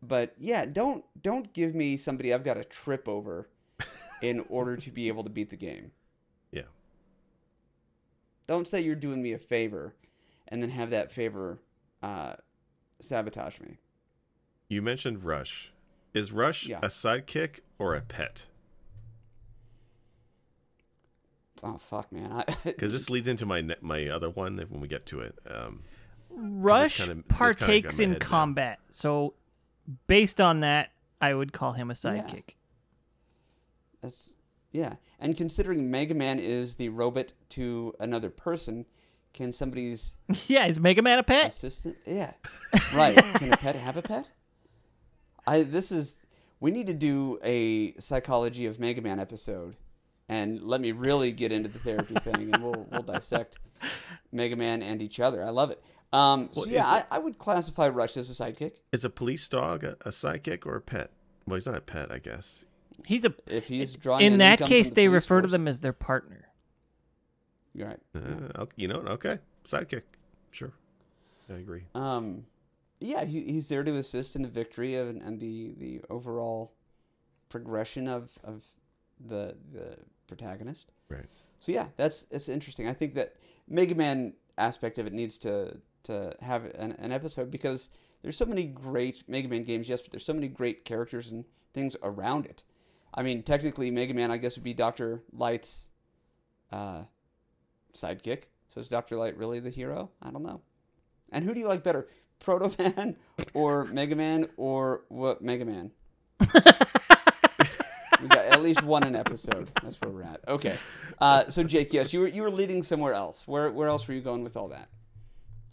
[0.01, 3.49] But yeah, don't don't give me somebody I've got to trip over
[4.21, 5.91] in order to be able to beat the game.
[6.51, 6.63] Yeah.
[8.47, 9.95] Don't say you're doing me a favor,
[10.47, 11.59] and then have that favor
[12.03, 12.35] uh,
[12.99, 13.77] sabotage me.
[14.69, 15.71] You mentioned Rush.
[16.13, 16.79] Is Rush Yeah.
[16.83, 18.45] a sidekick or a pet?
[21.63, 22.31] Oh fuck, man!
[22.31, 25.35] I, Because this leads into my my other one when we get to it.
[25.49, 25.83] Um,
[26.29, 28.29] Rush kinda- this kinda partakes in head down.
[28.29, 29.33] combat, so
[30.07, 32.55] based on that, I would call him a sidekick.
[34.01, 34.29] That's
[34.71, 34.95] yeah.
[35.19, 38.85] And considering Mega Man is the robot to another person,
[39.33, 40.15] can somebody's
[40.47, 41.49] Yeah, is Mega Man a pet?
[41.49, 41.97] assistant?
[42.05, 42.33] Yeah,
[42.93, 43.15] right.
[43.35, 44.29] Can a pet have a pet?
[45.45, 46.17] I this is
[46.59, 49.75] we need to do a psychology of Mega Man episode,
[50.29, 53.57] and let me really get into the therapy thing, and we'll we'll dissect
[54.31, 55.43] Mega Man and each other.
[55.43, 55.81] I love it.
[56.13, 58.73] Um, so yeah, I, I would classify Rush as a sidekick.
[58.91, 61.11] is a police dog a, a sidekick or a pet?
[61.45, 62.65] Well, he's not a pet, I guess.
[63.05, 63.33] He's a.
[63.45, 66.47] If he's drawing In that case, the they police refer to them as their partner.
[67.73, 67.99] You're right.
[68.15, 70.03] Uh, you know, okay, sidekick,
[70.51, 70.73] sure.
[71.49, 71.83] I agree.
[71.93, 72.45] Um,
[72.99, 76.73] yeah, he, he's there to assist in the victory and, and the, the overall
[77.49, 78.63] progression of, of
[79.25, 80.91] the the protagonist.
[81.09, 81.25] Right.
[81.59, 82.87] So yeah, that's that's interesting.
[82.87, 83.35] I think that
[83.67, 87.89] Mega Man aspect of it needs to to have an, an episode because
[88.21, 91.45] there's so many great Mega Man games, yes, but there's so many great characters and
[91.73, 92.63] things around it.
[93.13, 95.89] I mean, technically, Mega Man, I guess, would be Doctor Light's
[96.71, 97.03] uh,
[97.93, 98.43] sidekick.
[98.69, 100.11] So is Doctor Light really the hero?
[100.21, 100.61] I don't know.
[101.31, 102.07] And who do you like better,
[102.39, 103.15] Proto Man
[103.53, 105.91] or Mega Man or what Mega Man?
[108.19, 109.69] We got- at least one an episode.
[109.83, 110.41] That's where we're at.
[110.47, 110.75] Okay.
[111.19, 113.47] Uh, so Jake, yes, you were you were leading somewhere else.
[113.47, 114.89] Where where else were you going with all that?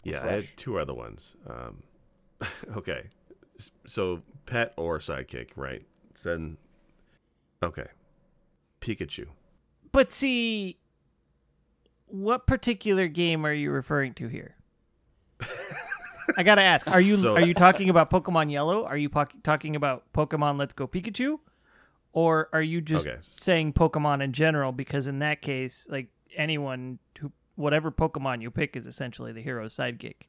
[0.05, 1.35] Yeah, I had two other ones.
[1.47, 1.83] Um,
[2.77, 3.09] okay,
[3.85, 5.83] so pet or sidekick, right?
[6.23, 6.57] Then,
[7.63, 7.87] okay,
[8.81, 9.25] Pikachu.
[9.91, 10.77] But see,
[12.07, 14.55] what particular game are you referring to here?
[16.37, 18.85] I gotta ask: Are you So- are you talking about Pokemon Yellow?
[18.85, 21.39] Are you po- talking about Pokemon Let's Go Pikachu,
[22.13, 23.17] or are you just Okay.
[23.21, 24.71] saying Pokemon in general?
[24.71, 29.75] Because in that case, like anyone who whatever Pokemon you pick is essentially the hero's
[29.75, 30.27] sidekick.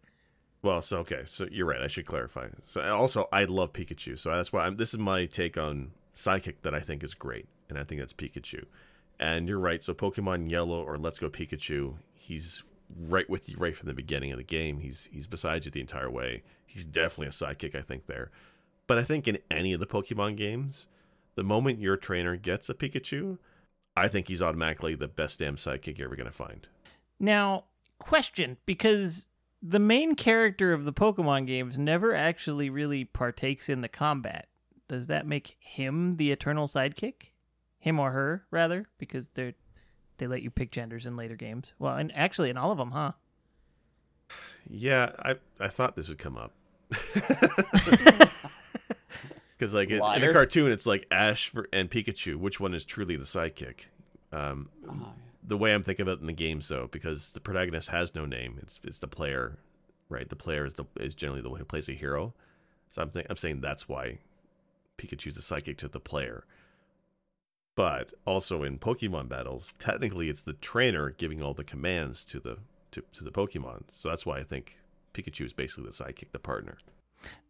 [0.63, 1.81] Well, so okay, so you're right.
[1.81, 2.49] I should clarify.
[2.63, 6.57] So also, I love Pikachu, so that's why I'm, this is my take on sidekick
[6.63, 8.65] that I think is great, and I think that's Pikachu.
[9.21, 9.83] And you're right.
[9.83, 12.65] So Pokemon Yellow or Let's Go Pikachu, he's
[13.09, 14.81] right with you right from the beginning of the game.
[14.81, 16.43] He's he's beside you the entire way.
[16.67, 18.31] He's definitely a sidekick, I think there.
[18.87, 20.87] But I think in any of the Pokemon games,
[21.35, 23.39] the moment your trainer gets a Pikachu,
[23.97, 26.69] I think he's automatically the best damn sidekick you're ever gonna find.
[27.19, 27.65] Now,
[27.99, 29.27] question because
[29.63, 34.49] the main character of the Pokemon games never actually really partakes in the combat.
[34.89, 37.31] Does that make him the eternal sidekick?
[37.79, 39.55] Him or her, rather, because they're
[40.19, 41.75] they let you pick genders in later games.
[41.79, 43.13] Well, and actually in all of them, huh?
[44.69, 46.53] Yeah, I I thought this would come up.
[49.59, 50.21] Because like it, in Liar.
[50.21, 52.37] the cartoon, it's like Ash for, and Pikachu.
[52.37, 53.87] Which one is truly the sidekick?
[54.33, 55.13] Um, Oh,
[55.47, 58.27] the way I'm thinking about it in the game, though, because the protagonist has no
[58.27, 58.59] name.
[58.63, 59.59] It's it's the player,
[60.09, 60.29] right?
[60.29, 62.35] The player is the is generally the one who plays a hero.
[62.91, 64.19] So I'm I'm saying that's why
[64.99, 66.45] Pikachu's a psychic to the player.
[67.75, 72.59] But also in Pokemon battles, technically it's the trainer giving all the commands to the
[72.93, 73.85] to, to the Pokemon.
[73.89, 74.79] So that's why I think
[75.13, 76.79] Pikachu is basically the sidekick, the partner.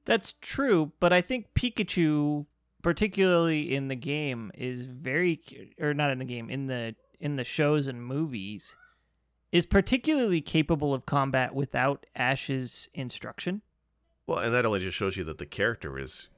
[0.05, 2.47] That's true, but I think Pikachu,
[2.83, 5.41] particularly in the game, is very
[5.81, 8.77] or not in the game in the in the shows and movies,
[9.53, 13.63] is particularly capable of combat without Ash's instruction.
[14.27, 16.29] Well, and that only just shows you that the character is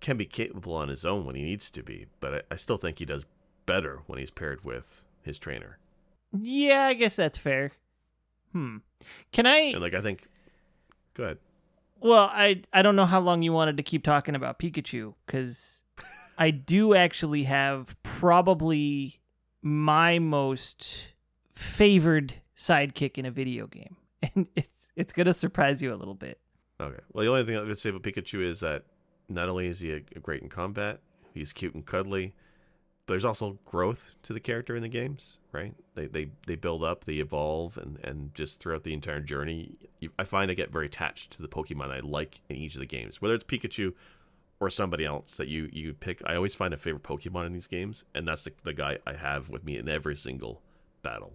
[0.00, 2.76] can be capable on his own when he needs to be, but I, I still
[2.76, 3.24] think he does
[3.66, 5.78] better when he's paired with his trainer.
[6.32, 7.72] Yeah, I guess that's fair.
[8.52, 8.78] Hmm.
[9.32, 9.58] Can I?
[9.58, 10.26] And like I think,
[11.14, 11.38] go ahead.
[12.00, 15.82] Well, I I don't know how long you wanted to keep talking about Pikachu because
[16.36, 19.20] I do actually have probably
[19.62, 21.08] my most
[21.52, 23.96] favored sidekick in a video game,
[24.34, 26.38] and it's it's gonna surprise you a little bit.
[26.80, 27.00] Okay.
[27.12, 28.84] Well, the only thing I could say about Pikachu is that
[29.28, 31.00] not only is he a, a great in combat,
[31.32, 32.34] he's cute and cuddly,
[33.06, 35.74] but there's also growth to the character in the games, right?
[35.94, 39.76] They they, they build up, they evolve, and, and just throughout the entire journey,
[40.18, 42.86] I find I get very attached to the Pokemon I like in each of the
[42.86, 43.94] games, whether it's Pikachu
[44.62, 46.22] or somebody else that you, you pick.
[46.24, 49.14] I always find a favorite Pokemon in these games, and that's the, the guy I
[49.14, 50.62] have with me in every single
[51.02, 51.32] battle.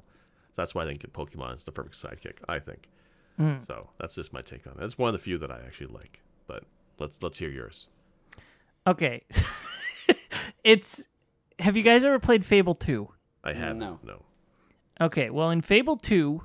[0.56, 2.38] So that's why I think Pokemon is the perfect sidekick.
[2.48, 2.88] I think.
[3.38, 3.56] Hmm.
[3.68, 4.86] So that's just my take on it.
[4.86, 6.22] It's one of the few that I actually like.
[6.48, 6.64] But
[7.00, 7.88] let's let's hear yours.
[8.88, 9.24] Okay,
[10.64, 11.10] it's.
[11.60, 13.10] Have you guys ever played Fable two?
[13.44, 14.00] I have No.
[14.04, 14.24] no.
[15.02, 16.42] Okay, well, in Fable 2,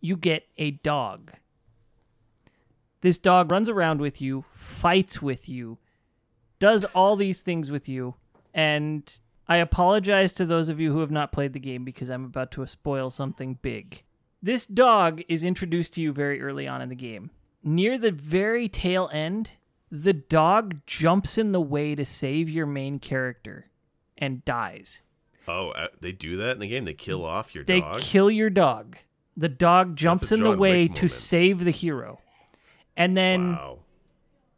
[0.00, 1.32] you get a dog.
[3.00, 5.78] This dog runs around with you, fights with you,
[6.60, 8.14] does all these things with you,
[8.54, 9.18] and
[9.48, 12.52] I apologize to those of you who have not played the game because I'm about
[12.52, 14.04] to spoil something big.
[14.40, 17.30] This dog is introduced to you very early on in the game.
[17.64, 19.50] Near the very tail end,
[19.90, 23.66] the dog jumps in the way to save your main character
[24.16, 25.02] and dies.
[25.48, 26.84] Oh, uh, they do that in the game.
[26.84, 27.96] They kill off your They dog.
[27.96, 28.96] They kill your dog.
[29.36, 32.20] The dog jumps in the way to save the hero.
[32.96, 33.78] And then wow.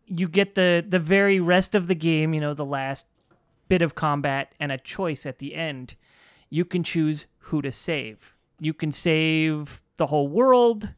[0.07, 3.07] You get the the very rest of the game, you know, the last
[3.69, 5.95] bit of combat and a choice at the end.
[6.51, 8.35] You can choose who to save.
[8.61, 10.91] You can save the whole world.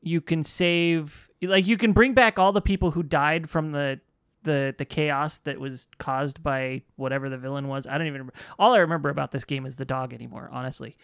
[0.00, 4.00] You can save like you can bring back all the people who died from the
[4.42, 7.86] the the chaos that was caused by whatever the villain was.
[7.86, 8.34] I don't even remember.
[8.58, 10.96] All I remember about this game is the dog anymore, honestly.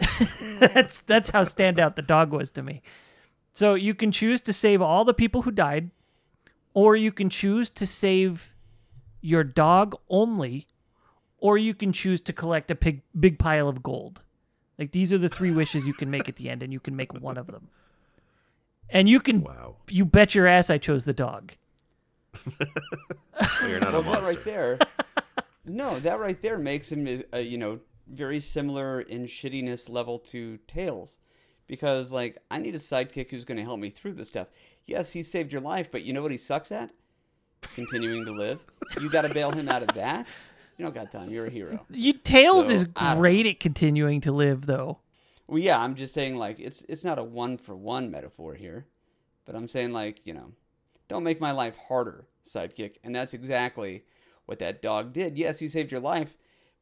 [0.58, 2.82] that's that's how standout the dog was to me.
[3.52, 5.90] So you can choose to save all the people who died
[6.74, 8.54] or you can choose to save
[9.20, 10.66] your dog only,
[11.38, 14.20] or you can choose to collect a big, big pile of gold.
[14.78, 16.94] Like these are the three wishes you can make at the end, and you can
[16.96, 17.68] make one of them.
[18.90, 19.76] And you can, Wow.
[19.88, 21.52] you bet your ass I chose the dog.
[22.44, 22.58] Well,
[23.68, 24.26] you're not well, a that monster.
[24.26, 24.78] right there.
[25.64, 30.58] no, that right there makes him, uh, you know, very similar in shittiness level to
[30.66, 31.18] Tails,
[31.66, 34.48] because like I need a sidekick who's going to help me through this stuff.
[34.86, 36.90] Yes, he saved your life, but you know what he sucks at?
[37.74, 38.64] Continuing to live.
[39.00, 40.28] You got to bail him out of that.
[40.76, 41.30] You don't got time.
[41.30, 41.86] You're a hero.
[41.90, 44.98] You Tails So, is great at continuing to live, though.
[45.46, 48.86] Well, yeah, I'm just saying like it's it's not a one for one metaphor here,
[49.44, 50.52] but I'm saying like you know,
[51.08, 54.04] don't make my life harder, sidekick, and that's exactly
[54.46, 55.36] what that dog did.
[55.38, 56.36] Yes, he saved your life,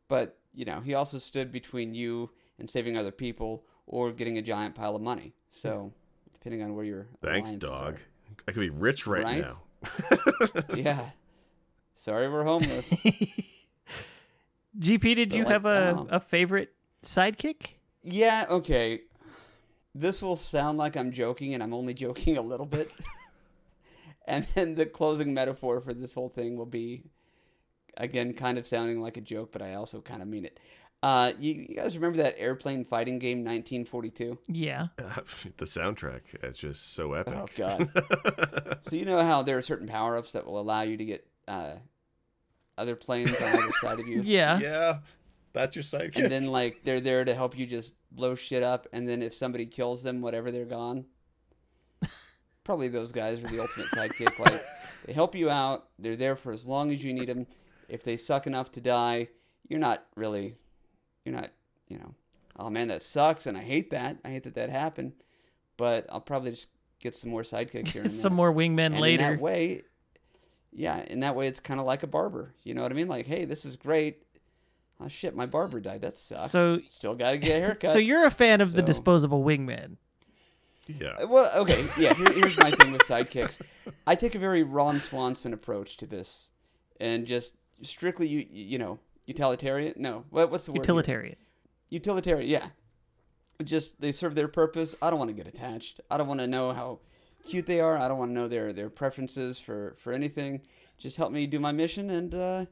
[0.08, 4.42] but you know he also stood between you and saving other people or getting a
[4.42, 5.34] giant pile of money.
[5.50, 5.92] So
[6.42, 7.94] depending on where your Thanks, alliances dog.
[7.94, 7.98] are.
[8.48, 9.44] I could be rich right, Right?
[9.44, 9.62] now.
[10.74, 11.10] yeah.
[11.94, 12.92] Sorry, we're homeless.
[14.78, 16.72] GP, did But, you like, have a, um, a favorite
[17.04, 17.74] sidekick?
[18.02, 19.02] Yeah, okay.
[19.94, 22.90] This will sound like I'm joking, and I'm only joking a little bit.
[24.26, 27.04] and then the closing metaphor for this whole thing will be,
[27.96, 30.58] again, kind of sounding like a joke, but I also kind of mean it.
[31.02, 34.38] Uh, you, you guys remember that airplane fighting game 1942?
[34.46, 34.88] Yeah.
[34.96, 37.34] the soundtrack is just so epic.
[37.36, 38.78] Oh, God.
[38.82, 41.26] so, you know how there are certain power ups that will allow you to get
[41.48, 41.72] uh,
[42.78, 44.22] other planes on either side of you?
[44.24, 44.60] Yeah.
[44.60, 44.98] yeah,
[45.52, 46.16] that's your sidekick.
[46.16, 49.34] and then like they're there to help you just blow shit up and then if
[49.34, 51.04] somebody kills them whatever they're gone
[52.64, 54.64] probably those guys are the ultimate sidekick like
[55.04, 57.46] they help you out they're there for as long as you need them
[57.88, 59.28] if they suck enough to die
[59.68, 60.56] you're not really
[61.24, 61.50] you're not
[61.88, 62.14] you know
[62.56, 65.12] oh man that sucks and i hate that i hate that that happened
[65.76, 66.68] but i'll probably just
[67.00, 68.20] get some more sidekicks here and there.
[68.22, 69.24] Some more wingmen And later.
[69.24, 69.82] In that way,
[70.72, 72.54] yeah, in that way, it's kind of like a barber.
[72.62, 73.08] You know what I mean?
[73.08, 74.22] Like, hey, this is great.
[75.00, 76.02] Oh shit, my barber died.
[76.02, 76.50] That sucks.
[76.52, 77.92] So- still got to get a haircut.
[77.92, 79.96] So you're a fan of the disposable wingman.
[80.86, 82.14] yeah, Uh, well, okay, yeah.
[82.14, 83.60] Here, here's my thing with sidekicks.
[84.06, 86.50] I take a very Ron Swanson approach to this,
[87.00, 87.52] and just
[87.82, 89.94] strictly, you you know, utilitarian.
[89.96, 90.76] No, what, what's the word?
[90.78, 90.82] here?
[90.82, 91.36] Utilitarian.
[91.90, 92.68] utilitarian yeah
[93.64, 96.46] just they serve their purpose i don't want to get attached i don't want to
[96.48, 96.98] know how
[97.46, 100.60] cute they are i don't want to know their their preferences for for anything
[100.98, 102.64] just help me do my mission and uh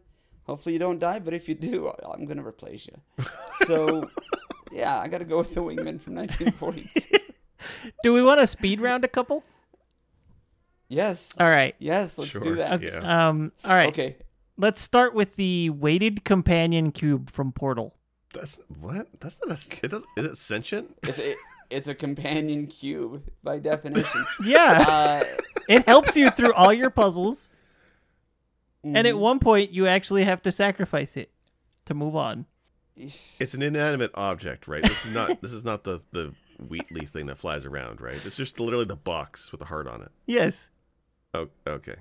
[0.44, 3.24] hopefully you don't die but if you do i'm gonna replace you
[3.66, 4.08] so
[4.72, 7.18] yeah i gotta go with the wingman from 1942
[8.02, 9.44] Do we want to speed round a couple?
[10.88, 11.74] yes All right.
[11.78, 12.40] yes let's Sure.
[12.42, 13.28] do that Okay, Yeah.
[13.28, 13.52] Um.
[13.64, 13.88] All right.
[13.90, 14.16] okay
[14.60, 17.94] Let's start with the weighted companion cube from Portal.
[18.34, 19.08] that's what?
[19.18, 19.84] That's not a.
[19.84, 20.96] It does, is it sentient?
[21.02, 21.34] it's a
[21.70, 24.84] it's a companion cube by definition Yeah.
[24.86, 25.24] uh
[25.68, 27.48] it helps you through all your puzzles,
[28.84, 29.06] and Mm-hmm.
[29.06, 31.30] at one point you actually have to sacrifice it
[31.86, 32.46] to move on.
[33.38, 34.82] It's an inanimate object, right?
[34.82, 35.40] This is not.
[35.42, 36.34] this is not the the
[36.68, 38.20] Wheatley thing that flies around, right?
[38.26, 40.10] It's just literally the box with a heart on it.
[40.26, 40.68] Yes.
[41.32, 41.96] Oh, okay.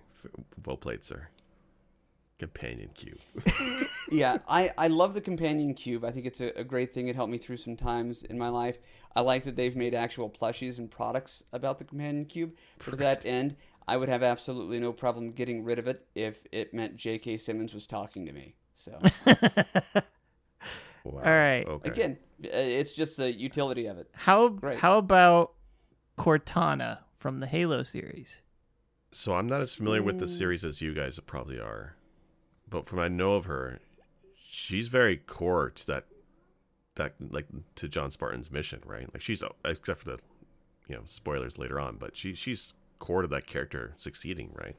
[0.66, 1.30] Well played, sir.
[2.40, 3.20] Companion cube.
[4.12, 6.06] yeah, I, I love the companion cube.
[6.06, 7.08] I think it's a, a great thing.
[7.08, 8.80] It helped me through some times in my life.
[9.16, 12.54] I like that they've made actual plushies and products about the companion cube.
[12.78, 16.48] But to that end, I would have absolutely no problem getting rid of it if
[16.52, 17.38] it meant J.K.
[17.38, 18.56] Simmons was talking to me.
[18.74, 18.98] So
[21.04, 21.24] Wow.
[21.24, 21.66] All right.
[21.68, 21.90] Okay.
[21.90, 24.10] again, uh, it's just the utility of it.
[24.14, 24.80] How Great.
[24.80, 25.54] how about
[26.18, 28.42] Cortana from the Halo series?
[29.12, 31.96] So I'm not as familiar with the series as you guys probably are,
[32.70, 33.80] but from what I know of her,
[34.44, 36.06] she's very core to that,
[36.96, 39.08] that like to John Spartan's mission, right?
[39.14, 40.20] Like she's except for the,
[40.88, 44.76] you know, spoilers later on, but she she's core to that character succeeding, right?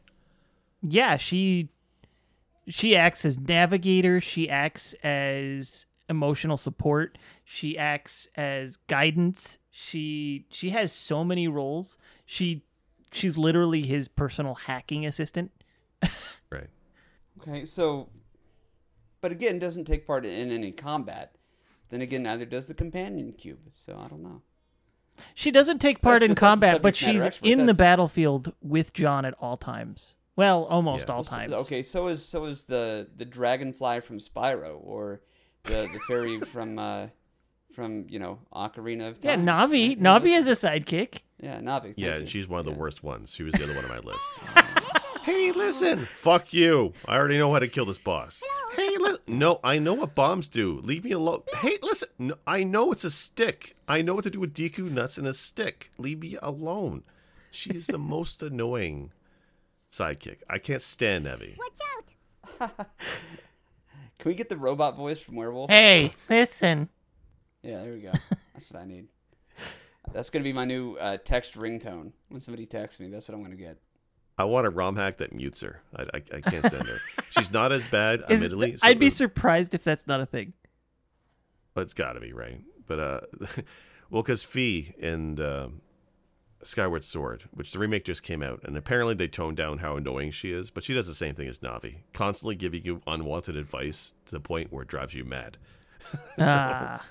[0.82, 1.68] Yeah, she
[2.68, 9.59] she acts as navigator, she acts as emotional support, she acts as guidance.
[9.70, 11.99] She she has so many roles.
[12.26, 12.62] She
[13.12, 15.51] she's literally his personal hacking assistant.
[16.53, 16.66] Right.
[17.49, 18.09] Okay, so,
[19.20, 21.36] but again, doesn't take part in any combat.
[21.88, 23.59] Then again, neither does the companion cube.
[23.70, 24.43] So I don't know.
[25.34, 27.47] She doesn't take part in just- that's combat, but subject matter she's expert.
[27.49, 30.14] in the That's- battlefield with John at all times.
[30.36, 31.14] Well, almost Yeah.
[31.14, 31.53] all So- times.
[31.53, 35.20] okay, so is so is the the dragonfly from Spyro or
[35.64, 37.09] the the fairy from uh
[37.74, 39.45] from you know Ocarina of Yeah, Time.
[39.47, 39.70] Navi.
[39.70, 39.72] right?
[39.72, 41.18] Yeah, Navi those- is a sidekick.
[41.38, 41.82] yeah Navi.
[41.82, 42.12] thank Yeah, you.
[42.20, 42.78] and she's one of the Yeah.
[42.78, 43.34] worst ones.
[43.34, 44.20] She was the other one on my list.
[45.23, 46.07] hey, listen.
[46.14, 46.93] Fuck you.
[47.07, 48.43] I already know how to kill this boss.
[48.75, 49.23] Hey, listen.
[49.27, 50.81] No, I know what bombs do.
[50.81, 51.43] Leave me alone.
[51.61, 52.09] Hey, listen.
[52.18, 53.77] No, I know it's a stick.
[53.89, 55.91] I know what to do with Deku nuts and a stick.
[55.99, 57.03] Leave me alone.
[57.51, 59.12] She is the most annoying
[59.91, 60.39] sidekick.
[60.49, 61.57] I can't stand Evie.
[61.59, 62.87] Watch out.
[64.18, 65.71] Can we get the robot voice from Werewolf?
[65.71, 66.89] Hey, listen.
[67.62, 68.12] Yeah, there we go.
[68.53, 69.09] That's what I need.
[70.12, 72.12] That's gonna be my new uh, text ringtone.
[72.29, 73.79] When somebody texts me, that's what I'm gonna get.
[74.41, 75.80] I want a ROM hack that mutes her.
[75.95, 76.99] I, I, I can't stand her.
[77.30, 78.76] She's not as bad, Is- admittedly.
[78.76, 80.53] so I'd be the- surprised if that's not a thing.
[81.74, 82.61] But it's got to be right.
[82.86, 83.20] But uh,
[84.11, 85.80] well, because Fi and um,
[86.62, 90.30] Skyward Sword, which the remake just came out, and apparently they toned down how annoying
[90.32, 94.14] she is, but she does the same thing as Navi, constantly giving you unwanted advice
[94.26, 95.57] to the point where it drives you mad.
[96.38, 97.05] Ah,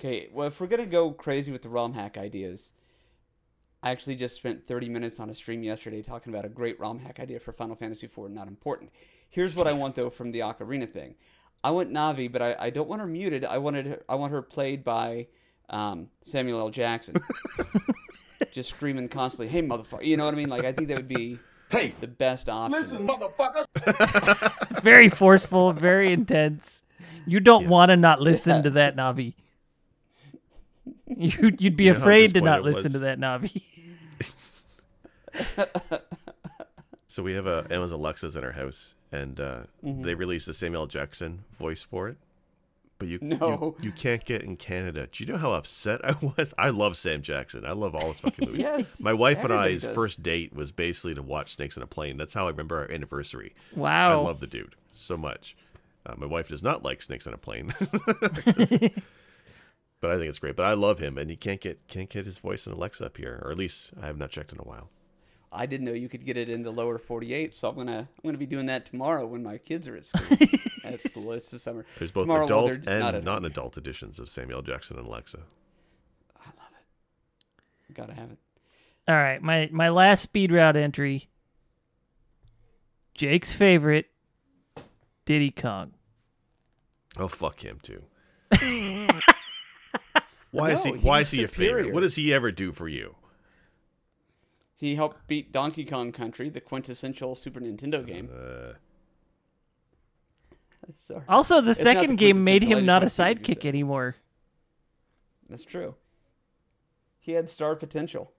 [0.00, 2.72] Okay, well, if we're gonna go crazy with the ROM hack ideas,
[3.82, 7.00] I actually just spent 30 minutes on a stream yesterday talking about a great ROM
[7.00, 8.30] hack idea for Final Fantasy IV.
[8.30, 8.90] Not important.
[9.28, 11.14] Here's what I want though from the Ocarina thing.
[11.64, 13.44] I want Navi, but I, I don't want her muted.
[13.44, 15.28] I wanted her, I want her played by
[15.70, 16.70] um, Samuel L.
[16.70, 17.14] Jackson,
[18.52, 20.48] just screaming constantly, "Hey, motherfucker!" You know what I mean?
[20.48, 21.38] Like I think that would be
[21.70, 22.72] Hey, the best option.
[22.80, 24.82] listen, motherfuckers.
[24.82, 26.82] very forceful, very intense.
[27.26, 29.34] You don't want to not listen to that Navi.
[31.18, 33.62] You, you'd be You afraid to not disappointed it listen to that Navi.
[37.06, 40.02] So we have a Amazon Alexas in our house, and uh, Mm-hmm.
[40.02, 40.86] they released a Samuel L.
[40.86, 42.16] Jackson voice for it.
[42.98, 43.74] But you, No.
[43.80, 45.08] you you can't get in Canada.
[45.10, 46.54] Do you know how upset I was?
[46.56, 47.66] I love Sam Jackson.
[47.66, 48.62] I love all his fucking movies.
[48.62, 49.94] Yes, My wife and I's does.
[49.94, 52.16] first date was basically to watch Snakes on a Plane.
[52.16, 53.54] That's how I remember our anniversary.
[53.76, 54.20] Wow.
[54.20, 55.54] I love the dude so much.
[56.06, 57.74] Uh, my wife does not like Snakes on a Plane,
[60.02, 60.56] but I think it's great.
[60.56, 63.16] But I love him, and he can't get can't get his voice in Alexa up
[63.16, 64.90] here, or at least I have not checked in a while.
[65.54, 68.28] I didn't know you could get it in the lower 48, so I'm gonna I'm
[68.28, 70.36] gonna be doing that tomorrow when my kids are at school.
[70.84, 71.86] at school, it's the summer.
[71.98, 73.24] There's both Tomorrow, adult they're not and at home.
[73.24, 75.38] non-adult editions of Samuel Jackson and Alexa.
[76.36, 77.94] I love it.
[77.94, 78.38] Gotta have it.
[79.06, 81.28] All right, my my last speed route entry.
[83.14, 84.10] Jake's favorite,
[85.26, 85.92] Diddy Kong.
[87.18, 88.02] Oh fuck him too.
[90.52, 90.92] why is he?
[90.92, 91.92] No, Why he's is he your favorite?
[91.92, 93.16] What does he ever do for you?
[94.76, 98.30] He helped beat Donkey Kong Country, the quintessential Super Nintendo game.
[98.32, 98.74] Uh,
[100.96, 103.58] Sorry, Also, the not the second game made him not a just wanted to use
[103.58, 104.16] sidekick anymore.
[105.48, 105.94] that's true.
[107.20, 108.32] He had star potential.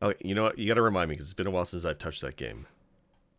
[0.00, 0.58] oh, you know what?
[0.58, 2.66] You got to remind me because it's been a while since I've touched that game.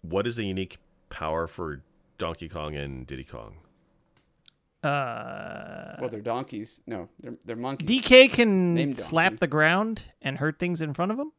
[0.04, 0.78] What is the unique
[1.10, 1.82] power for
[2.20, 3.56] Donkey Kong and Diddy Kong?
[4.86, 6.82] Uh, Well, they're donkeys.
[6.88, 7.88] No, they're they're monkeys.
[7.90, 9.38] DK can Named slap Donkey.
[9.40, 11.32] the ground and hurt things in front of him.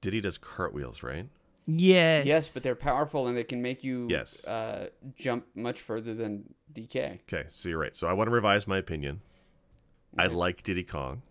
[0.00, 1.28] Diddy does cartwheels, right?
[1.66, 2.26] Yes.
[2.26, 4.44] Yes, but they're powerful and they can make you Yes.
[4.46, 7.20] uh, jump much further than DK.
[7.32, 7.94] Okay, so you're right.
[7.94, 9.20] So I want to revise my opinion.
[10.18, 11.22] I like Diddy Kong.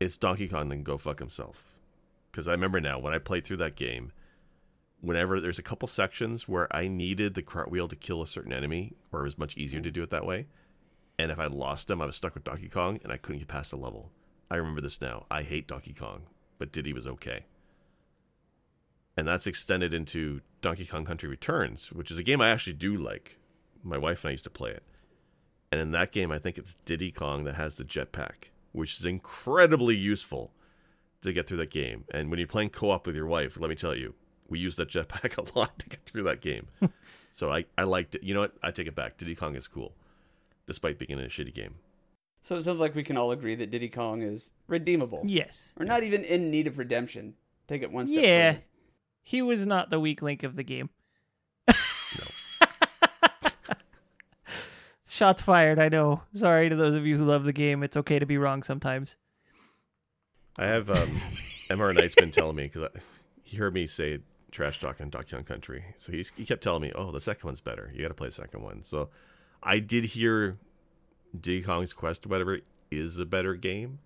[0.00, 1.72] It's Donkey Kong then go fuck himself.
[2.30, 4.12] Because I remember now when I played through that game,
[5.00, 8.94] whenever there's a couple sections where I needed the cartwheel to kill a certain enemy,
[9.12, 10.46] or it was much easier to do it that way,
[11.18, 13.48] and if I lost them, I was stuck with Donkey Kong and I couldn't get
[13.48, 14.10] past the level.
[14.50, 15.26] I remember this now.
[15.30, 16.22] I hate Donkey Kong,
[16.58, 17.44] but Diddy was okay.
[19.16, 22.96] And that's extended into Donkey Kong Country Returns, which is a game I actually do
[22.96, 23.38] like.
[23.82, 24.84] My wife and I used to play it.
[25.72, 29.04] And in that game, I think it's Diddy Kong that has the jetpack, which is
[29.04, 30.52] incredibly useful
[31.22, 32.04] to get through that game.
[32.12, 34.14] And when you're playing co op with your wife, let me tell you,
[34.48, 36.66] we use that jetpack a lot to get through that game.
[37.32, 38.22] so I, I liked it.
[38.22, 38.54] You know what?
[38.62, 39.16] I take it back.
[39.16, 39.92] Diddy Kong is cool,
[40.66, 41.76] despite being in a shitty game.
[42.40, 45.74] So it sounds like we can all agree that Diddy Kong is redeemable, Yes.
[45.78, 47.34] or not even in need of redemption.
[47.66, 48.52] Take it one step Yeah.
[48.52, 48.64] further.
[49.22, 50.88] He was not the weak link of the game.
[55.08, 56.22] Shots fired, I know.
[56.34, 57.82] Sorry to those of you who love the game.
[57.82, 59.16] It's okay to be wrong sometimes.
[60.56, 61.16] I have um,
[61.70, 62.88] MR Knight's been telling me because
[63.42, 64.18] he heard me say
[64.58, 67.46] trash talk on Donkey Kong Country, so he's, he kept telling me, "Oh, the second
[67.46, 67.90] one's better.
[67.94, 69.08] You got to play the second one." So
[69.62, 70.58] I did hear
[71.38, 72.58] Diddy Kong's Quest, whatever,
[72.90, 74.00] is a better game.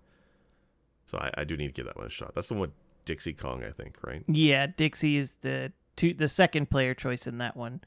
[1.05, 2.33] So I, I do need to give that one a shot.
[2.35, 2.71] That's the one with
[3.05, 4.23] Dixie Kong, I think, right?
[4.27, 7.81] Yeah, Dixie is the two, the second player choice in that one.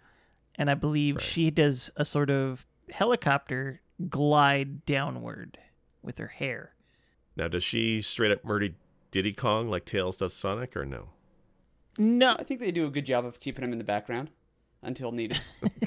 [0.57, 1.25] And I believe Right.
[1.25, 5.59] she does a sort of helicopter glide downward
[6.03, 6.75] with her hair.
[7.37, 8.71] Now, does she straight up murder
[9.11, 11.11] Diddy Kong like Tails does Sonic, or no?
[11.99, 14.31] No, I think they do a good job of keeping him in the background
[14.83, 15.41] until needed.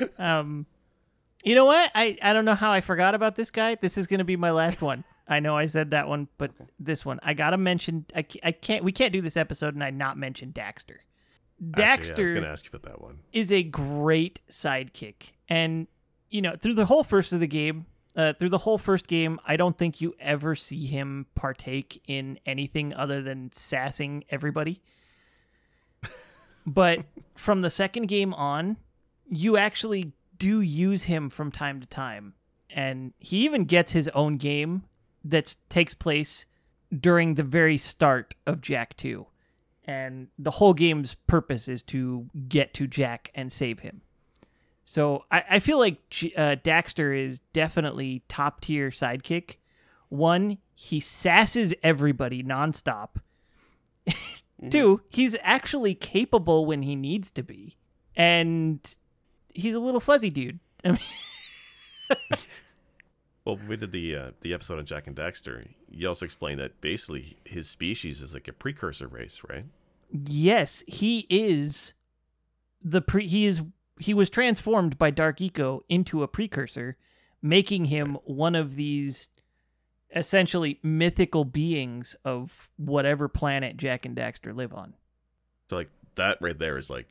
[0.18, 0.66] Um,
[1.42, 1.90] you know what?
[1.94, 3.74] I I don't know how I forgot about this guy.
[3.76, 5.04] This is gonna be my last one.
[5.26, 8.04] I know I said that one, but this one I gotta mention.
[8.14, 8.84] I, I can't.
[8.84, 10.98] We can't do this episode and I not mention Daxter.
[11.76, 13.18] Actually, yeah, I was going to ask you about that one.
[13.32, 15.88] is a great sidekick, and
[16.30, 17.86] you know through the whole first of the game,
[18.18, 22.40] uh, through the whole first game, I don't think you ever see him partake in
[22.44, 24.82] anything other than sassing everybody.
[26.66, 27.04] but
[27.36, 28.76] from the second game on,
[29.30, 32.34] you actually do use him from time to time,
[32.70, 34.82] and he even gets his own game
[35.24, 36.44] that takes place
[36.96, 39.26] during the very start of Jak Two,
[39.84, 44.02] and the whole game's purpose is to get to Jak and save him.
[44.88, 45.98] So I, I feel like
[46.34, 49.56] uh, Daxter is definitely top tier sidekick,
[50.08, 53.16] One, he sasses everybody nonstop.
[54.70, 57.76] Two, he's actually capable when he needs to be.
[58.16, 58.80] And
[59.52, 60.58] he's a little fuzzy dude.
[60.86, 61.00] I mean,
[63.44, 66.80] Well, we did the uh, the episode on Jak and Daxter, you also explained that
[66.80, 69.66] basically his species is like a precursor race, right?
[70.10, 71.92] yes, he is
[72.82, 73.62] the pre he is
[73.98, 76.96] he was transformed by Dark Eco into a precursor,
[77.42, 79.28] making him one of these
[80.14, 84.94] essentially mythical beings of whatever planet Jak and Daxter live on.
[85.68, 87.08] So like that right there is like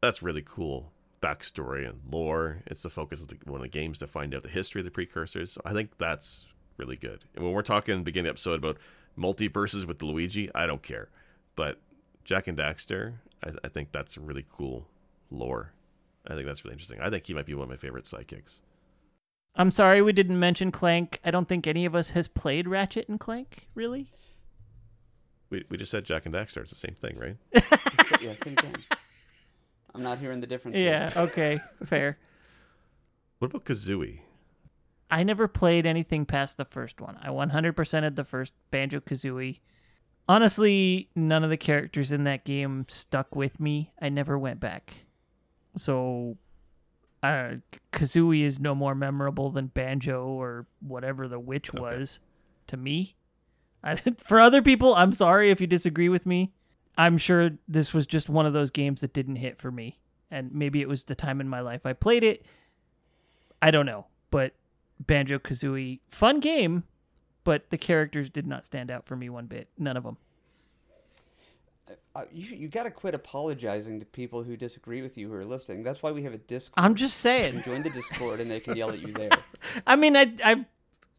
[0.00, 0.92] that's really cool
[1.22, 2.62] backstory and lore.
[2.66, 4.84] It's the focus of the, one of the games to find out the history of
[4.84, 5.52] the precursors.
[5.52, 6.46] So I think that's
[6.76, 7.24] really good.
[7.34, 8.78] And when we're talking beginning of the episode about
[9.18, 11.08] multiverses with Luigi, I don't care.
[11.56, 11.78] But
[12.24, 14.86] Jak and Daxter, I, I think that's really cool
[15.30, 15.72] lore.
[16.26, 17.00] I think that's really interesting.
[17.00, 18.58] I think he might be one of my favorite sidekicks.
[19.56, 21.20] I'm sorry we didn't mention Clank.
[21.24, 24.10] I don't think any of us has played Ratchet and Clank, really.
[25.50, 26.58] We, we just said Jak and Daxter.
[26.58, 27.36] It's the same thing, right?
[28.20, 28.74] yeah, same thing.
[29.94, 30.76] I'm not hearing the difference.
[30.78, 31.10] here.
[31.14, 32.18] Yeah, okay, fair.
[33.38, 34.20] What about Kazooie?
[35.10, 37.18] I never played anything past the first one.
[37.22, 39.60] I 100%ed the first Banjo Kazooie.
[40.28, 43.92] Honestly, none of the characters in that game stuck with me.
[44.00, 45.03] I never went back.
[45.76, 46.36] So,
[47.22, 47.56] uh,
[47.92, 52.18] Kazooie is no more memorable than Banjo or whatever the witch was
[52.66, 53.16] to me.
[53.84, 56.52] I, for other people, I'm sorry if you disagree with me.
[56.96, 59.98] I'm sure this was just one of those games that didn't hit for me.
[60.30, 62.46] And maybe it was the time in my life I played it.
[63.60, 64.06] I don't know.
[64.30, 64.54] But
[65.00, 66.84] Banjo Kazooie, fun game,
[67.42, 69.68] but the characters did not stand out for me one bit.
[69.78, 70.16] None of them.
[72.14, 75.44] Uh, you you got to quit apologizing to people who disagree with you who are
[75.44, 75.82] listening.
[75.82, 76.82] That's why we have a Discord.
[76.82, 77.62] I'm just saying.
[77.62, 79.30] join the Discord and they can yell at you there.
[79.86, 80.64] I mean, I, I,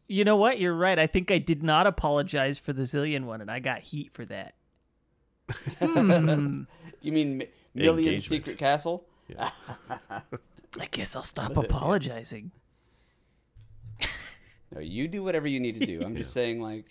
[0.08, 0.58] you know what?
[0.58, 0.98] You're right.
[0.98, 4.24] I think I did not apologize for the Zillion one, and I got heat for
[4.26, 4.54] that.
[5.78, 6.62] Hmm.
[7.02, 8.22] You mean Mi- Million Engagement.
[8.22, 9.06] Secret Castle?
[9.38, 12.50] I guess I'll stop apologizing.
[14.74, 16.02] No, you do whatever you need to do.
[16.04, 16.86] I'm just saying, like,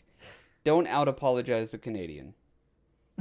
[0.63, 2.33] don't out apologize the Canadian.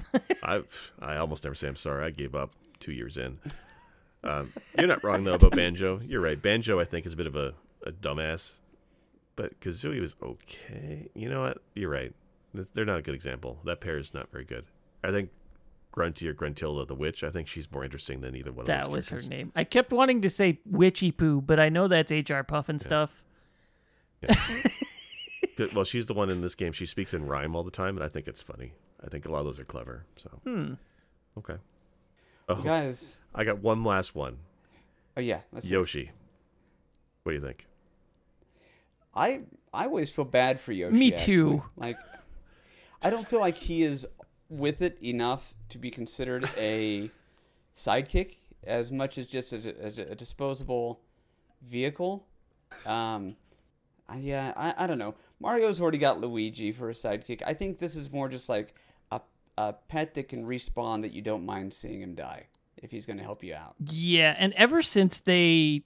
[0.42, 2.04] I've I almost never say I'm sorry.
[2.04, 3.38] I gave up two years in.
[4.22, 6.00] Um, you're not wrong though about Banjo.
[6.02, 6.40] You're right.
[6.40, 8.54] Banjo, I think, is a bit of a, a dumbass,
[9.36, 11.08] but Kazooie was okay.
[11.14, 11.58] You know what?
[11.74, 12.12] You're right.
[12.72, 13.58] They're not a good example.
[13.64, 14.64] That pair is not very good.
[15.02, 15.30] I think
[15.92, 17.22] Grunty or Gruntilda the witch.
[17.22, 19.52] I think she's more interesting than either one of That was her name.
[19.54, 23.10] I kept wanting to say Witchiepoo, but I know that's HR Pufnstuf.
[24.20, 24.36] Good-
[25.74, 26.72] Well, she's the one in this game.
[26.72, 28.72] She speaks in rhyme all the time, and I think it's funny.
[29.04, 30.04] I think a lot of those are clever.
[30.16, 30.74] So Hmm.
[31.38, 31.54] okay.
[31.54, 33.20] You Oh, guys.
[33.34, 34.38] I got one last one.
[35.16, 35.40] Oh yeah.
[35.52, 36.10] Let's Yoshi.
[37.22, 37.66] What do you think?
[39.14, 39.42] I
[39.72, 40.96] I always feel bad for Yoshi.
[40.96, 41.24] Me actually.
[41.26, 41.62] too.
[41.76, 41.98] Like,
[43.02, 44.06] I don't feel like he is
[44.48, 47.10] with it enough to be considered a
[47.76, 51.00] sidekick as much as just a, as a disposable
[51.62, 52.26] vehicle.
[52.86, 53.36] Um, I-
[54.18, 55.14] yeah, I, I don't know.
[55.40, 57.42] Mario's already got Luigi for a sidekick.
[57.46, 58.74] I think this is more just like
[59.10, 59.20] a
[59.56, 62.46] a pet that can respawn that you don't mind seeing him die
[62.82, 63.74] if he's going to help you out.
[63.78, 65.84] Yeah, and ever since they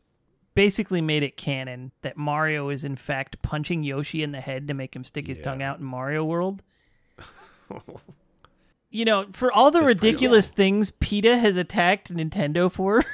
[0.55, 4.75] basically made it canon that Mario is in fact punching Yoshi in the head to
[4.75, 5.45] make him stick his Yeah.
[5.45, 6.62] tongue out in Mario World.
[8.91, 13.05] you know, for all the It's ridiculous things PETA has attacked Nintendo for,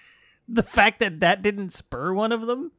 [0.48, 2.72] the fact that that didn't spur one of them.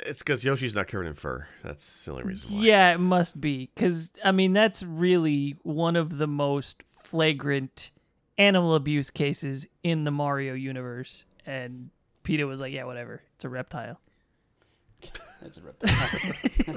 [0.00, 1.46] It's because Yoshi's not covered in fur.
[1.62, 2.62] That's the only reason why.
[2.62, 7.90] Yeah, it must be cuz I mean that's really one of the most flagrant
[8.38, 11.90] animal abuse cases in the Mario universe and
[12.24, 13.22] PETA was like, "Yeah, whatever.
[13.36, 14.00] It's a reptile."
[15.40, 16.76] That's a reptile.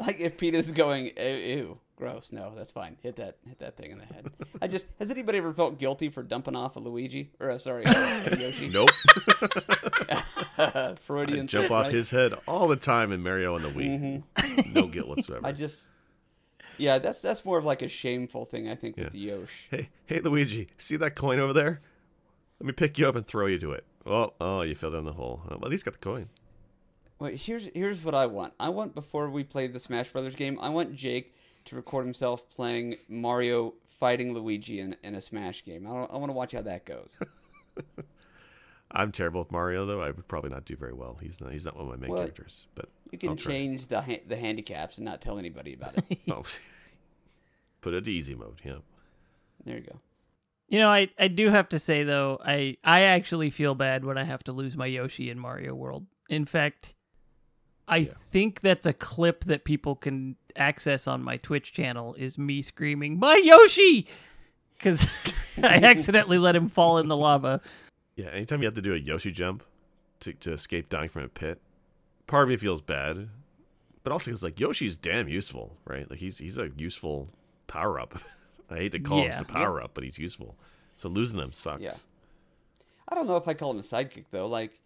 [0.00, 2.30] like if PETA's going, ew, ew, gross.
[2.30, 2.96] No, that's fine.
[3.02, 4.30] Hit that, hit that thing in the head.
[4.62, 7.82] I just has anybody ever felt guilty for dumping off a Luigi or uh, sorry,
[7.84, 8.68] a Yoshi?
[8.72, 8.90] Nope.
[10.98, 11.94] Freudian I jump off right?
[11.94, 14.74] his head all the time in Mario and the Wii.
[14.74, 15.40] No guilt whatsoever.
[15.40, 15.46] Mm-hmm.
[15.46, 15.86] I just,
[16.78, 19.36] yeah, that's that's more of like a shameful thing I think with Yeah.
[19.36, 19.68] Yosh.
[19.70, 21.80] Hey, hey, Luigi, see that coin over there?
[22.60, 23.84] Let me pick you up and throw you to it.
[24.06, 25.42] Oh, oh, you fell down the hole.
[25.48, 26.28] Well, at least got the coin.
[27.18, 28.52] Well, here's here's what I want.
[28.60, 31.34] I want before we play the Smash Brothers game, I want Jake
[31.66, 35.86] to record himself playing Mario fighting Luigi in, in a Smash game.
[35.86, 37.18] I, I want to watch how that goes.
[38.90, 40.00] I'm terrible with Mario, though.
[40.00, 41.18] I would probably not do very well.
[41.20, 41.52] He's not.
[41.52, 42.66] He's not one of my main Well, characters.
[42.74, 46.18] But You can change the ha- the handicaps and not tell anybody about it.
[46.30, 46.44] Oh,
[47.80, 48.60] put it to easy mode.
[48.64, 48.78] Yeah.
[49.64, 49.98] there you go.
[50.68, 54.18] You know, I, I do have to say though, I I actually feel bad when
[54.18, 56.06] I have to lose my Yoshi in Mario World.
[56.28, 56.94] In fact,
[57.88, 62.62] I think that's a clip that people can access on my Twitch channel is me
[62.62, 64.06] screaming, "My Yoshi!"
[64.76, 65.08] Because
[65.62, 67.60] I accidentally let him fall in the lava.
[68.16, 69.62] Yeah, anytime you have to do a Yoshi jump
[70.20, 71.60] to, to escape dying from a pit,
[72.26, 73.28] part of me feels bad,
[74.02, 76.08] but also because like Yoshi's damn useful, right?
[76.10, 77.28] Like he's he's a useful
[77.66, 78.18] power up.
[78.70, 80.56] I hate to call him a power up, but he's useful.
[80.96, 81.82] So losing him sucks.
[81.82, 81.94] Yeah.
[83.08, 84.46] I don't know if I call him a sidekick though.
[84.46, 84.80] Like,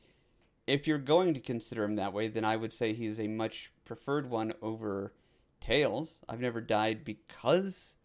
[0.70, 3.72] if you're going to consider him that way, then I would say he's a much
[3.84, 5.12] preferred one over
[5.60, 6.18] Tails.
[6.28, 7.96] I've never died because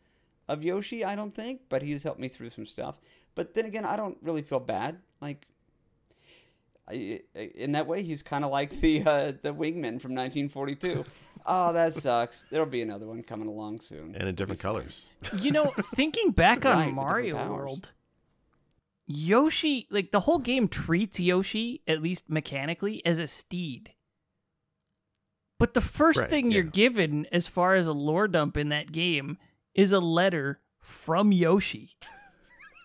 [0.48, 3.00] of Yoshi, I don't think, but he's helped me through some stuff.
[3.34, 4.98] But then again, I don't really feel bad.
[5.22, 5.48] Like,
[6.88, 11.04] I, in that way, he's kind of like the uh, the wingman from 1942.
[11.48, 12.46] oh, that sucks.
[12.52, 14.16] There'll be another one coming along soon.
[14.16, 15.08] And in different colors.
[15.40, 17.50] You know, thinking back Right, on with different Mario powers.
[17.50, 17.90] World,
[19.08, 23.94] Yoshi, like the whole game treats Yoshi, at least mechanically, as a steed.
[25.60, 28.92] But the first Right, thing you're given as far as a lore dump in that
[28.92, 29.38] game
[29.74, 31.92] is a letter from Yoshi.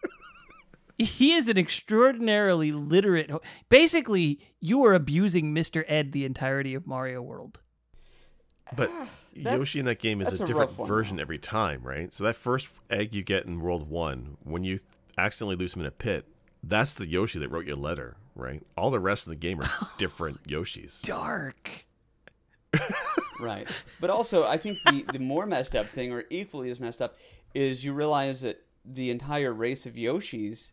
[0.99, 3.31] he is an extraordinarily literate.
[3.31, 5.85] ho- Basically, you are abusing Mr.
[5.89, 7.61] Ed the entirety of Mario World.
[8.77, 12.13] But ah, That's- Yoshi in that game is a a different version every time, right?
[12.15, 14.79] So that first egg you get in World One, when you
[15.19, 16.27] accidentally lose him in a pit,
[16.63, 18.63] that's the Yoshi that wrote your letter, right?
[18.77, 21.03] All the rest of the game are different Yoshis.
[21.03, 21.87] Dark.
[23.41, 23.67] Right.
[24.01, 27.17] But also, I think the, the more messed up thing, or equally as messed up,
[27.55, 30.73] is you realize that the entire race of Yoshis,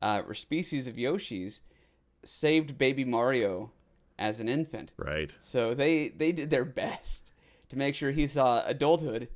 [0.00, 1.60] uh, or species of Yoshis,
[2.24, 3.72] saved baby Mario
[4.18, 4.92] as an infant.
[4.96, 5.34] Right.
[5.40, 7.32] So they, they did their best
[7.68, 9.28] to make sure he saw adulthood,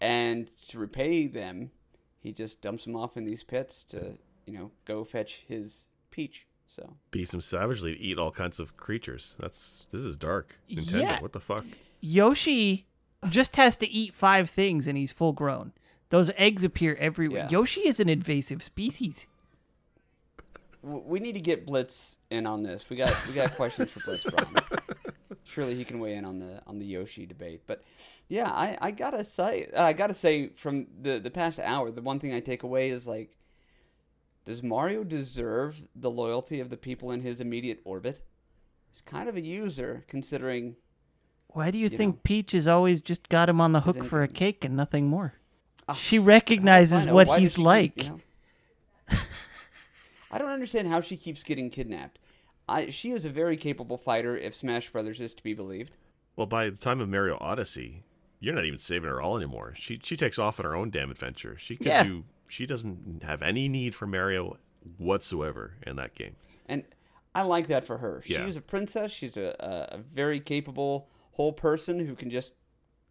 [0.00, 1.70] and to repay them,
[2.22, 4.16] he just dumps him off in these pits to,
[4.46, 6.46] you know, go fetch his peach.
[6.66, 6.96] So.
[7.10, 9.34] Beats him savagely to eat all kinds of creatures.
[9.38, 10.58] That's this is dark.
[10.70, 11.20] Nintendo, Yeah.
[11.20, 11.64] what the fuck?
[12.00, 12.86] Yoshi
[13.28, 15.72] just has to eat five things and he's full grown.
[16.08, 17.40] Those eggs appear everywhere.
[17.42, 17.48] Yeah.
[17.50, 19.26] Yoshi is an invasive species.
[20.82, 22.88] We need to get Blitz in on this.
[22.90, 24.24] We got we got questions for Blitz.
[24.24, 24.62] Probably.
[25.52, 27.62] Surely he can weigh in on the on the Yoshi debate.
[27.66, 27.82] But
[28.28, 32.18] yeah, I, I gotta say I gotta say from the the past hour, the one
[32.18, 33.36] thing I take away is like,
[34.46, 38.22] does Mario deserve the loyalty of the people in his immediate orbit?
[38.90, 40.76] He's kind of a user, considering.
[41.48, 42.20] Why do you, You think know.
[42.24, 45.34] Peach has always just got him on the hook for a cake and nothing more?
[45.86, 48.02] Ah, she recognizes what why he's she keep- like.
[48.04, 48.20] you know?
[50.30, 52.18] I don't understand how she keeps getting kidnapped.
[52.68, 55.96] I, she is a very capable fighter, if Smash Brothers is to be believed.
[56.36, 58.04] Well, by the time of Mario Odyssey,
[58.40, 59.72] you're not even saving her all anymore.
[59.76, 61.56] She she takes off on her own damn adventure.
[61.58, 62.02] She can Yeah.
[62.04, 62.24] do.
[62.48, 64.58] She doesn't have any need for Mario
[64.98, 66.36] whatsoever in that game.
[66.66, 66.84] And
[67.34, 68.22] I like that for her.
[68.26, 68.44] Yeah.
[68.44, 69.10] She's a princess.
[69.10, 72.52] She's a, a, a very capable whole person who can just,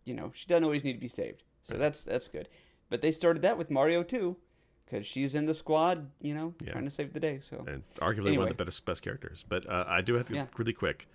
[0.05, 1.43] you know, she doesn't always need to be saved.
[1.61, 2.49] So that's that's good.
[2.89, 4.37] But they started that with Mario too,
[4.85, 6.71] because she's in the squad, you know, Yeah.
[6.73, 7.39] trying to save the day.
[7.39, 9.43] So and arguably one of the best best characters.
[9.47, 10.47] But uh, I do have to Yeah.
[10.57, 11.07] really quick.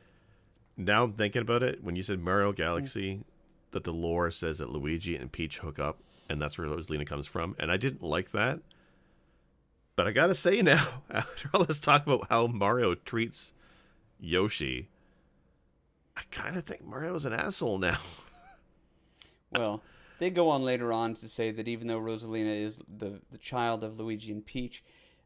[0.77, 1.83] Now I'm thinking about it.
[1.83, 3.25] When you said Mario Galaxy,
[3.73, 5.99] that the lore says that Luigi and Peach hook up,
[6.29, 8.61] and that's where Rosalina comes from, and I didn't like that.
[9.97, 13.53] But I gotta say now, after all this talk about how Mario treats
[14.21, 14.89] Yoshi,
[16.17, 17.99] I kind of think Mario's an asshole now.
[19.51, 19.83] well,
[20.19, 23.85] they go on later on to say that even though Rosalina is the the child
[23.85, 24.85] of Luigi and Peach,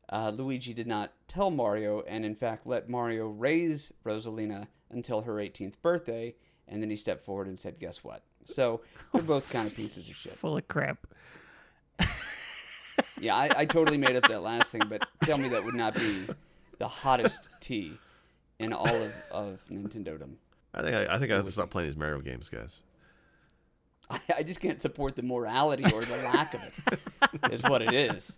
[0.09, 5.34] uh, Luigi did not tell Mario, and in fact let Mario raise Rosalina until her
[5.34, 6.34] 18th birthday,
[6.66, 8.80] and then he stepped forward and said, "Guess what?" So
[9.12, 10.36] they're both kind of pieces of shit.
[10.36, 11.07] Full of crap.
[13.20, 15.95] Yeah, I, I totally made up that last thing, but tell me that would not
[15.95, 16.26] be
[16.78, 17.99] the hottest tea
[18.59, 20.34] in all of, of Nintendodom.
[20.72, 22.82] I think I, I think I have to stop playing these Mario games, guys.
[24.28, 27.92] I, I just can't support the morality or the lack of it, is what it
[27.92, 28.36] is.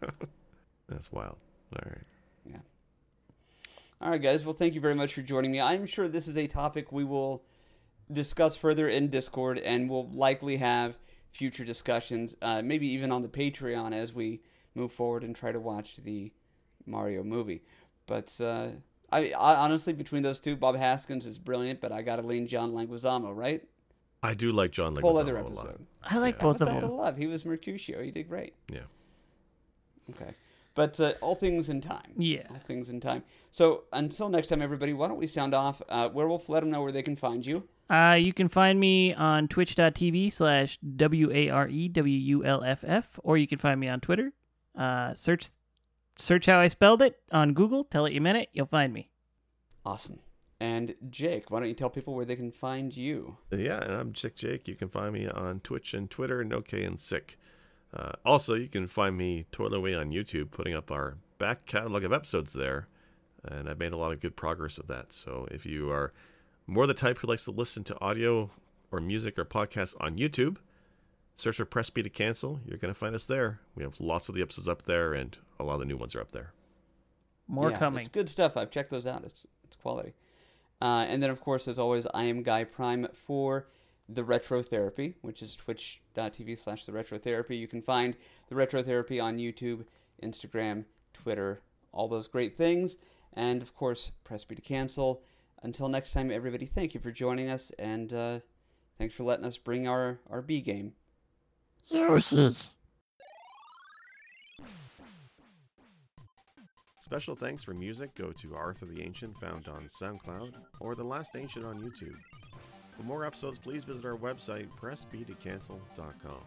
[0.89, 1.37] That's wild.
[1.73, 2.05] All right.
[2.45, 2.57] Yeah.
[4.01, 4.45] All right, guys.
[4.45, 5.61] Well, thank you very much for joining me.
[5.61, 7.45] I'm sure this is a topic we will
[8.13, 10.99] discuss further in Discord, and we'll likely have
[11.33, 14.43] future discussions, uh, maybe even on the Patreon as we
[14.75, 16.33] move forward and try to watch the
[16.85, 17.63] Mario movie.
[18.07, 18.69] But uh,
[19.11, 22.47] I, I honestly, between those two, Bob Hoskins is brilliant, but I got to lean
[22.47, 23.63] John Leguizamo, right?
[24.23, 25.47] I do like John Leguizamo Whole other a lot.
[25.53, 25.87] episode.
[26.03, 26.43] I like Yeah.
[26.43, 26.97] both What's of not to them.
[26.97, 27.17] love?
[27.17, 28.03] He was Mercutio.
[28.03, 28.55] He did great.
[28.69, 28.81] Yeah.
[30.11, 30.35] Okay.
[30.75, 32.13] But uh, all things in time.
[32.17, 32.47] Yeah.
[32.51, 33.25] All things in time.
[33.51, 35.83] So until next time, everybody, why don't we sound off?
[35.89, 37.69] Uh, Werewolf, let them know where they can find you.
[37.91, 40.79] Uh, you can find me on twitch.tv slash
[41.83, 44.33] W-A-R-E-W-U-L-F-F, or you can find me on Twitter.
[44.77, 45.49] Uh, search
[46.17, 47.85] search how I spelled it on Google.
[47.85, 48.49] Tell it you meant it.
[48.55, 49.11] You'll find me.
[49.85, 50.21] Awesome.
[50.63, 53.37] And Jake, why don't you tell people where they can find you?
[53.51, 54.69] Yeah, and I'm Sick Jake.
[54.69, 57.37] You can find me on Twitch and Twitter, and OK and Sick.
[57.93, 62.05] Uh, also, you can find me toiling away on YouTube, putting up our back catalog
[62.05, 62.87] of episodes there,
[63.45, 65.13] and I've made a lot of good progress with that.
[65.13, 66.13] So if you are
[66.69, 68.49] more the type who likes to listen to audio
[68.93, 70.59] or music or podcasts on YouTube,
[71.35, 72.61] search for Press B to Cancel.
[72.65, 73.59] You're going to find us there.
[73.75, 76.15] We have lots of the episodes up there, and a lot of the new ones
[76.15, 76.53] are up there.
[77.49, 77.99] More yeah, coming.
[77.99, 78.57] It's good stuff.
[78.57, 79.25] I've checked those out.
[79.25, 80.15] It's it's quality.
[80.83, 83.69] Uh, and then, of course, as always, I am Guy Prime for
[84.09, 87.57] the Retro Therapy, which is twitch.tv slash the Retro Therapy.
[87.57, 88.17] You can find
[88.49, 89.85] the Retro Therapy on YouTube,
[90.21, 91.61] Instagram, Twitter,
[91.93, 92.97] all those great things.
[93.33, 95.23] And, of course, press B to cancel.
[95.63, 98.41] Until next time, everybody, thank you for joining us, and uh,
[98.99, 100.95] thanks for letting us bring our, our B game.
[107.13, 111.37] Special thanks for music go to Arthur the Ancient, found on SoundCloud, or The Last
[111.37, 112.17] Ancient on YouTube.
[112.97, 116.41] For more episodes, please visit our website, pressbtocancel.com.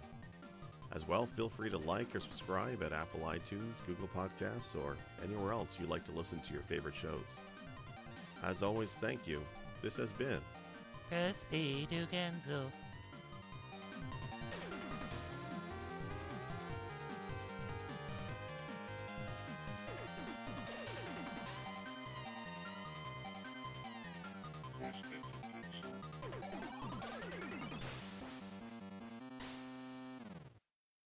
[0.92, 5.52] As well, feel free to like or subscribe at Apple iTunes, Google Podcasts, or anywhere
[5.52, 7.28] else you like to listen to your favorite shows.
[8.44, 9.44] As always, thank you.
[9.84, 10.40] This has been
[11.10, 12.72] Press B to cancel.